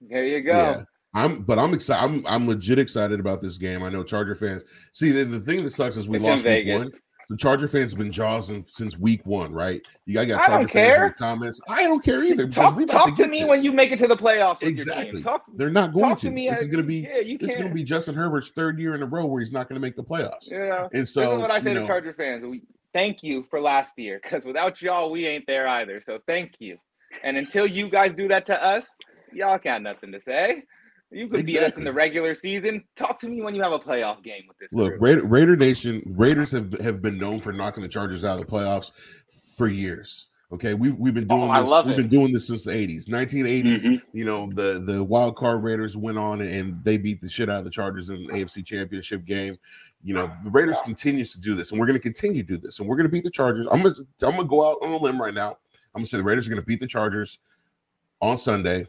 [0.00, 0.52] there you go.
[0.52, 0.82] Yeah.
[1.12, 2.04] I'm, but I'm excited.
[2.04, 3.82] I'm, I'm legit excited about this game.
[3.82, 4.62] I know Charger fans.
[4.92, 6.90] See, the, the thing that sucks is we It's lost week one.
[7.30, 9.80] The Charger fans have been jawsing since week one, right?
[10.04, 11.60] You got, got Charger fans in the comments.
[11.68, 12.48] I don't care either.
[12.48, 13.48] Talk, we talk to to, me this.
[13.48, 14.60] when you make it to the playoffs.
[14.62, 15.22] Exactly.
[15.22, 16.26] Talk, They're not going talk to.
[16.26, 16.50] to me.
[16.50, 17.02] this is going to be.
[17.02, 19.52] yeah, This is going to be Justin Herbert's third year in a row where he's
[19.52, 20.50] not going to make the playoffs.
[20.50, 22.44] Know, And this is what I say you to Charger fans.
[22.44, 22.62] We
[22.92, 26.02] thank you for last year because without y'all, we ain't there either.
[26.04, 26.78] So thank you.
[27.22, 28.84] And until you guys do that to us,
[29.32, 30.64] y'all got nothing to say.
[31.12, 32.84] You could beat us in the regular season.
[32.96, 34.72] Talk to me when you have a playoff game with this.
[34.72, 34.94] Look.
[35.00, 38.50] Raider, Raider Nation, Raiders have have been known for knocking the Chargers out of the
[38.50, 38.92] playoffs
[39.56, 40.26] for years.
[40.52, 41.70] Okay, we've we've been Oh, doing I this.
[41.84, 41.96] we've it.
[41.96, 43.78] been doing this since the eighties, nineteen eighty.
[43.78, 44.02] Mhm.
[44.12, 47.58] You know, the the wild card Raiders went on and they beat the shit out
[47.58, 49.56] of the Chargers in the AFC Championship game.
[50.02, 52.56] You know, the Raiders continues to do this, and we're going to continue to do
[52.56, 53.66] this, and we're going to beat the Chargers.
[53.70, 55.50] I'm gonna I'm gonna go out on a limb right now.
[55.94, 57.38] I'm gonna say the Raiders are going to beat the Chargers
[58.20, 58.86] on Sunday.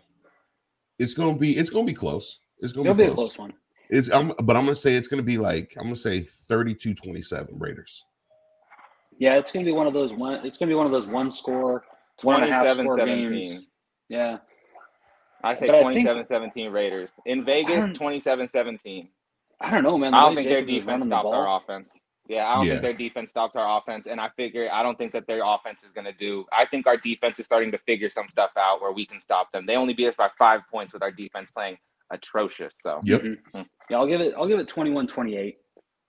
[1.01, 2.39] It's gonna be it's gonna be close.
[2.59, 3.35] It's gonna It'll be be a close.
[3.35, 3.53] close one.
[3.89, 8.05] It's I'm, but I'm gonna say it's gonna be like I'm gonna say 32-27 Raiders.
[9.17, 10.45] Yeah, it's gonna be one of those one.
[10.45, 11.83] It's gonna be one of those one score,
[12.21, 13.31] one and a half score 17.
[13.31, 13.65] games.
[14.09, 14.37] Yeah,
[15.43, 17.09] I say But 27 17 Raiders.
[17.25, 19.09] In Vegas, don't- 27 17.
[19.59, 20.13] I don't know, man.
[20.13, 21.89] I don't way think their Jacobs is defense running the stops ball- our offense.
[22.27, 22.71] Yeah, I don't Yeah.
[22.73, 24.05] think their defense stops our offense.
[24.09, 26.45] And I figure, I don't think that their offense is going to do.
[26.51, 29.51] I think our defense is starting to figure some stuff out where we can stop
[29.51, 29.65] them.
[29.65, 31.77] They only beat us by five points with our defense playing
[32.11, 32.73] atrocious.
[32.83, 33.21] So, Yep.
[33.21, 33.65] Mhm.
[33.89, 34.33] Yeah, I'll give it.
[34.37, 35.57] I'll give it 21-28.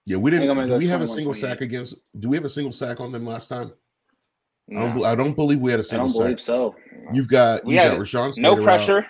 [0.05, 0.51] Yeah, we didn't.
[0.51, 1.95] I'm Do we have a single sack against?
[2.19, 3.73] Do we have a single sack on them last time?
[4.71, 6.47] I, don't, I don't believe we had a single don't believe sack.
[6.47, 6.77] so.
[7.13, 8.65] You've got We you've got Rashawn no Slater out.
[8.65, 9.07] pressure.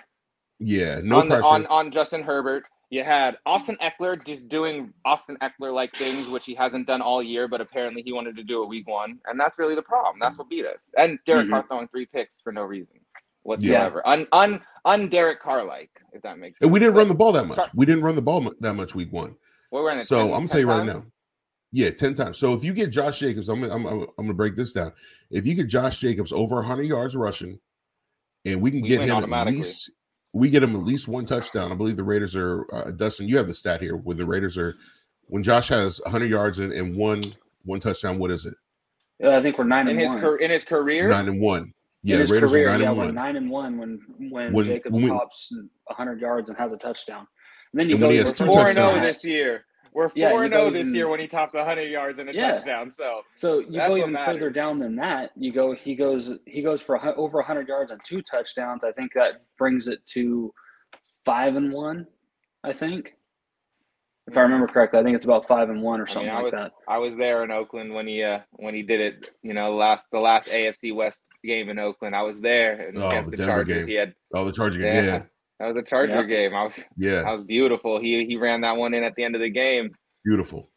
[0.59, 1.45] Yeah, no on, pressure.
[1.45, 2.63] on on Justin Herbert.
[2.93, 7.23] You had Austin Ekeler just doing Austin Ekeler like things, which he hasn't done all
[7.23, 10.17] year, but apparently he wanted to do it week one, and that's really the problem.
[10.21, 10.77] That's what beat us.
[10.95, 11.49] And Derek Mhm.
[11.49, 12.99] Carr throwing three picks for no reason
[13.41, 14.07] whatsoever.
[14.07, 16.65] Un un un Derek Carr like, if that makes sense.
[16.67, 17.57] and we didn't run the ball that much.
[17.57, 19.37] Car- We didn't run the ball that much week one.
[19.71, 20.03] We're running.
[20.03, 20.93] So 10 I'm gonna tell you right times?
[20.93, 21.05] now.
[21.71, 22.37] Yeah, ten times.
[22.37, 24.93] So if you get Josh Jacobs, I'm gonna, I'm, I'm, I'm gonna break this down.
[25.31, 27.59] If you get Josh Jacobs over 100 yards rushing,
[28.45, 29.89] and we can We get him at least,
[30.33, 31.71] we get him at least one touchdown.
[31.71, 32.65] I believe the Raiders are.
[32.73, 33.95] Uh, Dustin, you have the stat here.
[33.95, 34.75] When the Raiders are,
[35.27, 38.55] when Josh has 100 yards and, and one one touchdown, what is it?
[39.19, 40.19] Yeah, I think we're nine in and his one.
[40.21, 41.07] car- in his career.
[41.07, 41.73] Nine and one.
[42.01, 43.15] Yeah, in his Raiders career, are nine yeah, and one.
[43.15, 45.53] nine and one when when, When- Jacobs when we- tops
[45.85, 47.25] 100 yards and has a touchdown.
[47.71, 49.65] And then you And go when he has two first Four and zero this year.
[49.93, 52.33] We're four you and zero this even- year when he tops 100 yards and a
[52.33, 52.51] Yeah.
[52.55, 52.91] touchdown.
[52.91, 55.31] So So you go what even further down than that.
[55.37, 55.73] You go.
[55.73, 56.33] He goes.
[56.45, 58.83] He goes for a over 100 yards and two touchdowns.
[58.83, 60.53] I think that brings it to
[61.25, 62.07] five and one.
[62.63, 63.15] I think,
[64.27, 66.29] if I remember correctly, I think it's about five and one or I mean, something
[66.31, 66.71] I like was- that.
[66.87, 69.31] I was there in Oakland when he uh when he did it.
[69.41, 72.15] You know, last the last AFC West game in Oakland.
[72.15, 73.77] I was there and Oh, the the, Denver Chargers.
[73.79, 73.87] game.
[73.87, 74.93] He had Oh, the Charger game.
[74.93, 75.03] Yeah.
[75.05, 75.21] Yeah,
[75.59, 76.23] that was a Charger Yeah.
[76.23, 76.55] game.
[76.55, 77.21] I was yeah.
[77.23, 77.99] that was beautiful.
[78.01, 79.95] He he ran that one in at the end of the game.
[80.25, 80.69] Beautiful.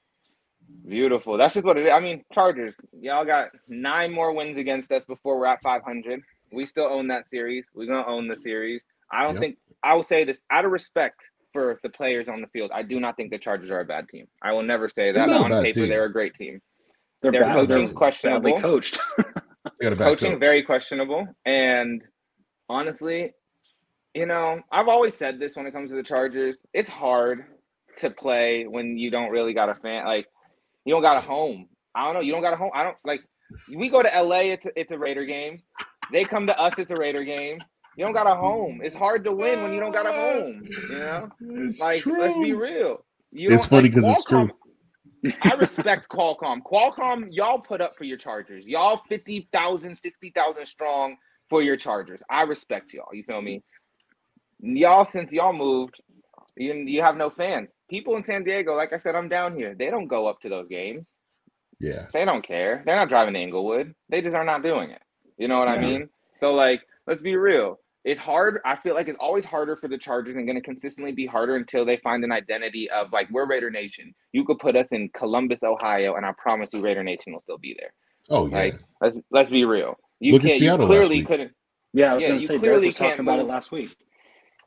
[0.87, 1.37] Beautiful.
[1.37, 1.93] That's just what it is.
[1.93, 6.21] I mean, Chargers, y'all got nine more wins against us before we're at 500.
[6.53, 7.65] We still own that series.
[7.75, 8.83] We're going to own the series.
[9.11, 9.41] I don't Yep.
[9.41, 11.21] think, I will say this out of respect
[11.53, 14.09] for the players on the field, I do not think the Chargers are a bad
[14.09, 14.27] team.
[14.43, 15.29] I will never say that.
[15.31, 15.89] On paper, team.
[15.89, 16.61] they're a great team.
[17.23, 18.61] Their Their bad, coaching's they're coaching's badly questionable.
[18.61, 18.99] coached.
[19.81, 20.41] Got a bad coaching coach.
[20.41, 22.03] very questionable and
[22.69, 23.33] honestly
[24.17, 27.45] you know i've always said this when it comes to the chargers it's hard
[27.99, 30.27] to play when you don't really got a fan like
[30.85, 32.97] you don't got a home i don't know you don't got a home i don't
[33.05, 33.21] like
[33.75, 35.61] we go to la it's a, it's a raider game
[36.13, 37.59] they come to us it's a raider game
[37.97, 40.63] you don't got a home it's hard to win when you don't got a home
[40.91, 42.19] you know It's like true.
[42.21, 44.51] let's be real you It's don't- funny like, 'cause it's true.
[45.43, 46.61] I respect Qualcomm.
[46.63, 48.65] Qualcomm, y'all put up for your Chargers.
[48.65, 51.17] Y'all 50,000, 60,000 strong
[51.51, 52.21] for your Chargers.
[52.31, 53.13] I respect y'all.
[53.13, 53.65] You feel me?
[54.61, 56.01] Y'all, since y'all moved,
[56.57, 57.69] you, you have no fans.
[57.91, 59.75] People in San Diego, like I said, I'm down here.
[59.75, 61.05] They don't go up to those games.
[61.81, 62.07] Yeah.
[62.13, 62.83] They don't care.
[62.87, 63.95] They're not driving to Inglewood.
[64.09, 65.03] They just are not doing it.
[65.39, 66.09] You know what I mean?
[66.41, 67.79] So, like, let's be real.
[68.05, 68.61] It's hard.
[68.65, 71.57] I feel like it's always harder for the Chargers and going to consistently be harder
[71.57, 74.15] until they find an identity of like we're Raider Nation.
[74.33, 77.59] You could put us in Columbus, Ohio, and I promise you, Raider Nation will still
[77.59, 77.93] be there.
[78.31, 78.57] Oh yeah.
[78.59, 79.97] Like, let's let's be real.
[80.21, 80.59] You Look at can't.
[80.59, 81.27] Seattle you last clearly week.
[81.27, 81.53] couldn't.
[81.93, 83.73] Yeah, I was Yeah, going to you say, Derek clearly was talking about it last
[83.73, 83.97] week.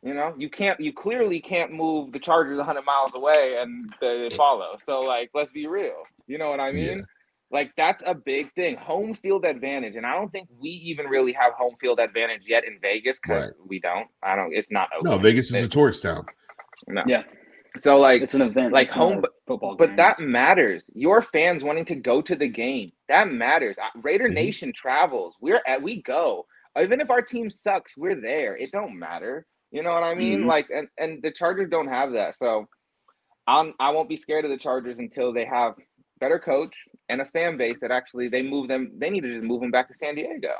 [0.01, 0.79] You know, you can't.
[0.79, 4.77] You clearly can't move the Chargers 100 miles away and they follow.
[4.81, 6.03] So, like, let's be real.
[6.27, 6.99] You know what I mean?
[6.99, 7.03] Yeah.
[7.51, 8.77] Like that's a big thing.
[8.77, 12.63] Home field advantage, and I don't think we even really have home field advantage yet
[12.63, 13.53] in Vegas because Right.
[13.67, 14.07] we don't.
[14.21, 14.53] I don't.
[14.53, 15.09] It's not open.
[15.09, 16.27] No, Vegas is It- a tourist town.
[16.87, 17.01] no.
[17.07, 17.23] Yeah.
[17.79, 18.71] So like, It's an event.
[18.71, 19.95] like it's home- a football but game.
[19.97, 20.89] that matters.
[20.93, 23.75] Your fans wanting to go to the game that matters.
[23.79, 24.33] Uh, Raider Mhm.
[24.33, 25.35] Nation travels.
[25.41, 25.81] We're at.
[25.81, 26.45] We go.
[26.79, 28.55] Even if our team sucks, we're there.
[28.55, 29.47] It don't matter.
[29.71, 30.41] You know what I mean?
[30.41, 30.47] Mhm.
[30.47, 32.35] Like, and and the Chargers don't have that.
[32.37, 32.67] So,
[33.47, 35.75] I'm I won't be scared of the Chargers until they have
[36.19, 36.73] better coach
[37.09, 38.91] and a fan base that actually they move them.
[38.97, 40.51] They need to just move them back to San Diego.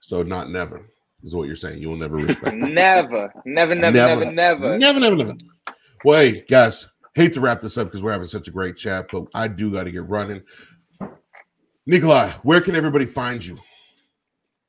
[0.00, 0.86] So not never
[1.22, 1.80] is what you're saying.
[1.80, 2.56] You will never respect.
[2.56, 3.74] never, never, Never.
[3.74, 4.78] never, never.
[4.78, 5.34] Never, never, never.
[6.04, 9.06] Well, hey, guys, hate to wrap this up because we're having such a great chat,
[9.10, 10.42] but I do got to get running.
[11.86, 13.58] Nikolai, where can everybody find you?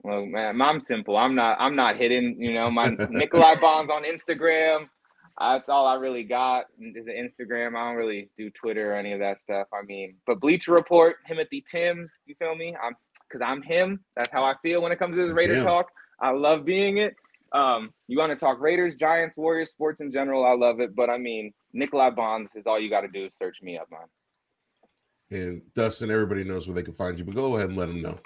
[0.07, 1.17] Well, man, I'm simple.
[1.17, 1.57] I'm not.
[1.59, 2.37] I'm not hidden.
[2.39, 4.87] You know, my Nikolai Bonds on Instagram.
[5.37, 7.75] That's all I really got is the Instagram.
[7.75, 9.67] I don't really do Twitter or any of that stuff.
[9.73, 12.09] I mean, but Bleacher Report, Timothy Timms.
[12.25, 12.73] You feel me?
[12.81, 12.93] I'm
[13.27, 13.99] because I'm him.
[14.15, 15.87] That's how I feel when it comes to this Raider talk.
[16.21, 17.13] I love being it.
[17.51, 20.45] Um, you want to talk Raiders, Giants, Warriors, sports in general?
[20.45, 20.95] I love it.
[20.95, 23.89] But I mean, Nikolai Bonds is all you got to do is search me up,
[23.91, 25.41] man.
[25.41, 28.01] And Dustin, everybody knows where they can find you, but go ahead and let them
[28.01, 28.17] know.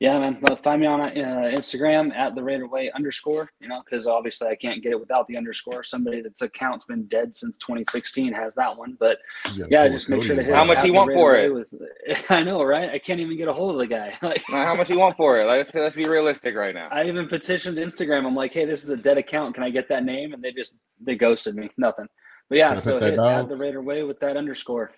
[0.00, 0.38] Yeah, man.
[0.42, 1.12] Well, find me on uh,
[1.56, 3.48] Instagram at the Raider Way underscore.
[3.60, 5.84] You know, because obviously I can't get it without the underscore.
[5.84, 8.96] Somebody that's account's been dead since 2016 has that one.
[8.98, 9.18] But
[9.54, 10.54] You yeah, just make sure to hit.
[10.54, 11.54] How much at you want for it?
[11.54, 11.68] With,
[12.30, 12.90] I know, right?
[12.90, 14.12] I can't even get a hold of the guy.
[14.24, 15.46] Like, how much you want for it?
[15.46, 16.88] Let's let's be realistic right now.
[16.90, 18.26] I even petitioned Instagram.
[18.26, 19.54] I'm like, hey, this is a dead account.
[19.54, 20.32] Can I get that name?
[20.32, 21.68] And they just they ghosted me.
[21.76, 22.06] Nothing.
[22.48, 24.92] But yeah, so pet that hit at the Raider Way with that underscore.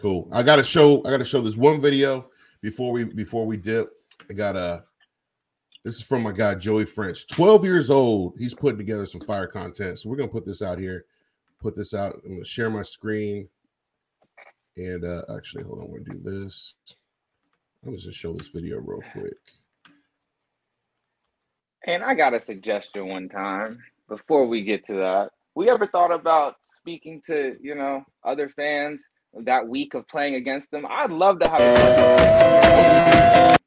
[0.00, 0.28] Cool.
[0.32, 1.00] I gotta show.
[1.04, 2.28] I gotta show this one video
[2.62, 3.90] before we before we dip.
[4.30, 4.84] I got a.
[5.84, 7.26] This is from my guy Joey French.
[7.26, 8.36] Twelve years old.
[8.38, 9.98] He's putting together some fire content.
[9.98, 11.04] So we're gonna put this out here.
[11.60, 12.20] Put this out.
[12.24, 13.48] I'm gonna share my screen.
[14.76, 15.90] And uh actually, hold on.
[15.90, 16.76] We're gonna do this.
[17.82, 19.36] I'm gonna just show this video real quick.
[21.84, 25.30] And I got a suggestion one time before we get to that.
[25.56, 29.00] We ever thought about speaking to, you know, other fans
[29.40, 30.86] that week of playing against them?
[30.88, 33.58] I'd love to have a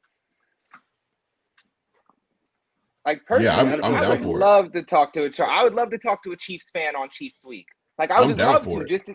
[3.04, 4.40] like personally, Yeah, I'm- I'm I would for it.
[4.40, 7.08] love to talk to a I would love to talk to a Chiefs fan on
[7.10, 7.66] Chiefs week.
[7.98, 8.88] Like I would I'm just love to it.
[8.88, 9.14] just to,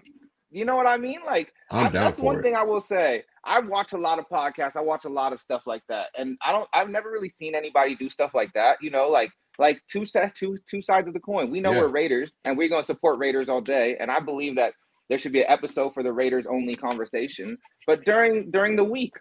[0.50, 1.20] you know what I mean?
[1.26, 2.42] Like I- that's one it.
[2.42, 3.24] thing I will say.
[3.44, 4.76] I watch a lot of podcasts.
[4.76, 6.70] I watch a lot of stuff like that, and I don't.
[6.74, 8.78] I've never really seen anybody do stuff like that.
[8.84, 11.50] You know, like like two set two two sides of the coin.
[11.50, 11.80] We know Yeah.
[11.82, 13.98] we're Raiders, and we're going to support Raiders all day.
[14.00, 14.74] And I believe that
[15.12, 17.58] there should be an episode for the Raiders only conversation.
[17.86, 19.12] But during during the week,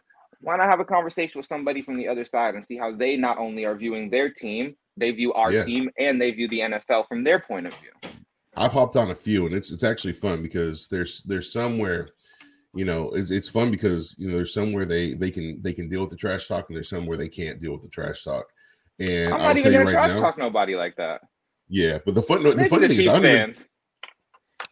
[0.41, 3.17] why not have a conversation with somebody from the other side and see how they
[3.17, 5.65] not only are viewing their team, they view our Yeah.
[5.65, 7.91] team, and they view the NFL from their point of view.
[8.57, 12.11] I've hopped on a few, and it's it's actually fun because there's there's somewhere,
[12.73, 15.89] you know, it's, it's fun because you know there's somewhere they they can they can
[15.89, 18.47] deal with the trash talk, and there's somewhere they can't deal with the trash talk.
[19.01, 21.23] And I'm I'll not tell even you gonna right trash now, talk nobody like that.
[21.69, 21.99] yeah.
[22.05, 23.57] But the fun the funny the thing is, I, don't even.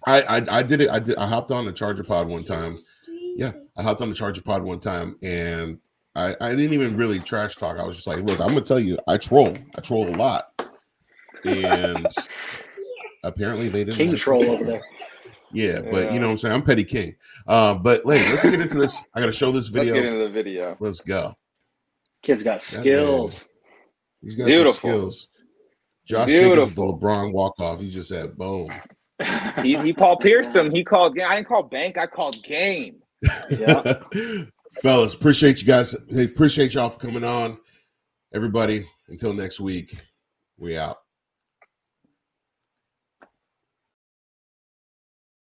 [0.07, 0.91] I I I did it.
[0.91, 1.17] I did.
[1.17, 2.79] I hopped on the Charger Pod one time.
[3.37, 5.79] Yeah, I hopped on the Charger Pod one time, and
[6.15, 7.79] I I didn't even really trash talk.
[7.79, 9.57] I was just like, look, I'm gonna tell you, I troll.
[9.77, 10.47] I troll a lot,
[11.45, 12.07] and
[13.25, 13.97] apparently they didn't.
[13.97, 14.83] King like troll over there.
[15.53, 16.13] Yeah, but Yeah.
[16.13, 16.55] you know what I'm saying.
[16.55, 17.17] I'm petty king.
[17.47, 19.01] Uh, but hey, let's get into this.
[19.15, 20.13] I got to show this Let's get video.
[20.13, 20.77] into the video.
[20.79, 21.35] Let's go.
[22.23, 23.49] Kid's got skills.
[24.21, 24.73] He's got Beautiful.
[24.75, 25.29] some skills.
[26.05, 27.81] Josh Jacobs the LeBron walk off.
[27.81, 28.69] He just said boom.
[29.63, 30.71] He, he Paul pierced him.
[30.71, 31.19] He called.
[31.19, 31.99] I didn't call bank.
[31.99, 33.03] I called game.
[33.51, 34.01] Yeah.
[34.83, 35.97] Fellas, appreciate you guys.
[36.11, 37.59] Hey, appreciate y'all for coming on.
[38.33, 39.97] Everybody, until next week,
[40.59, 40.99] we out.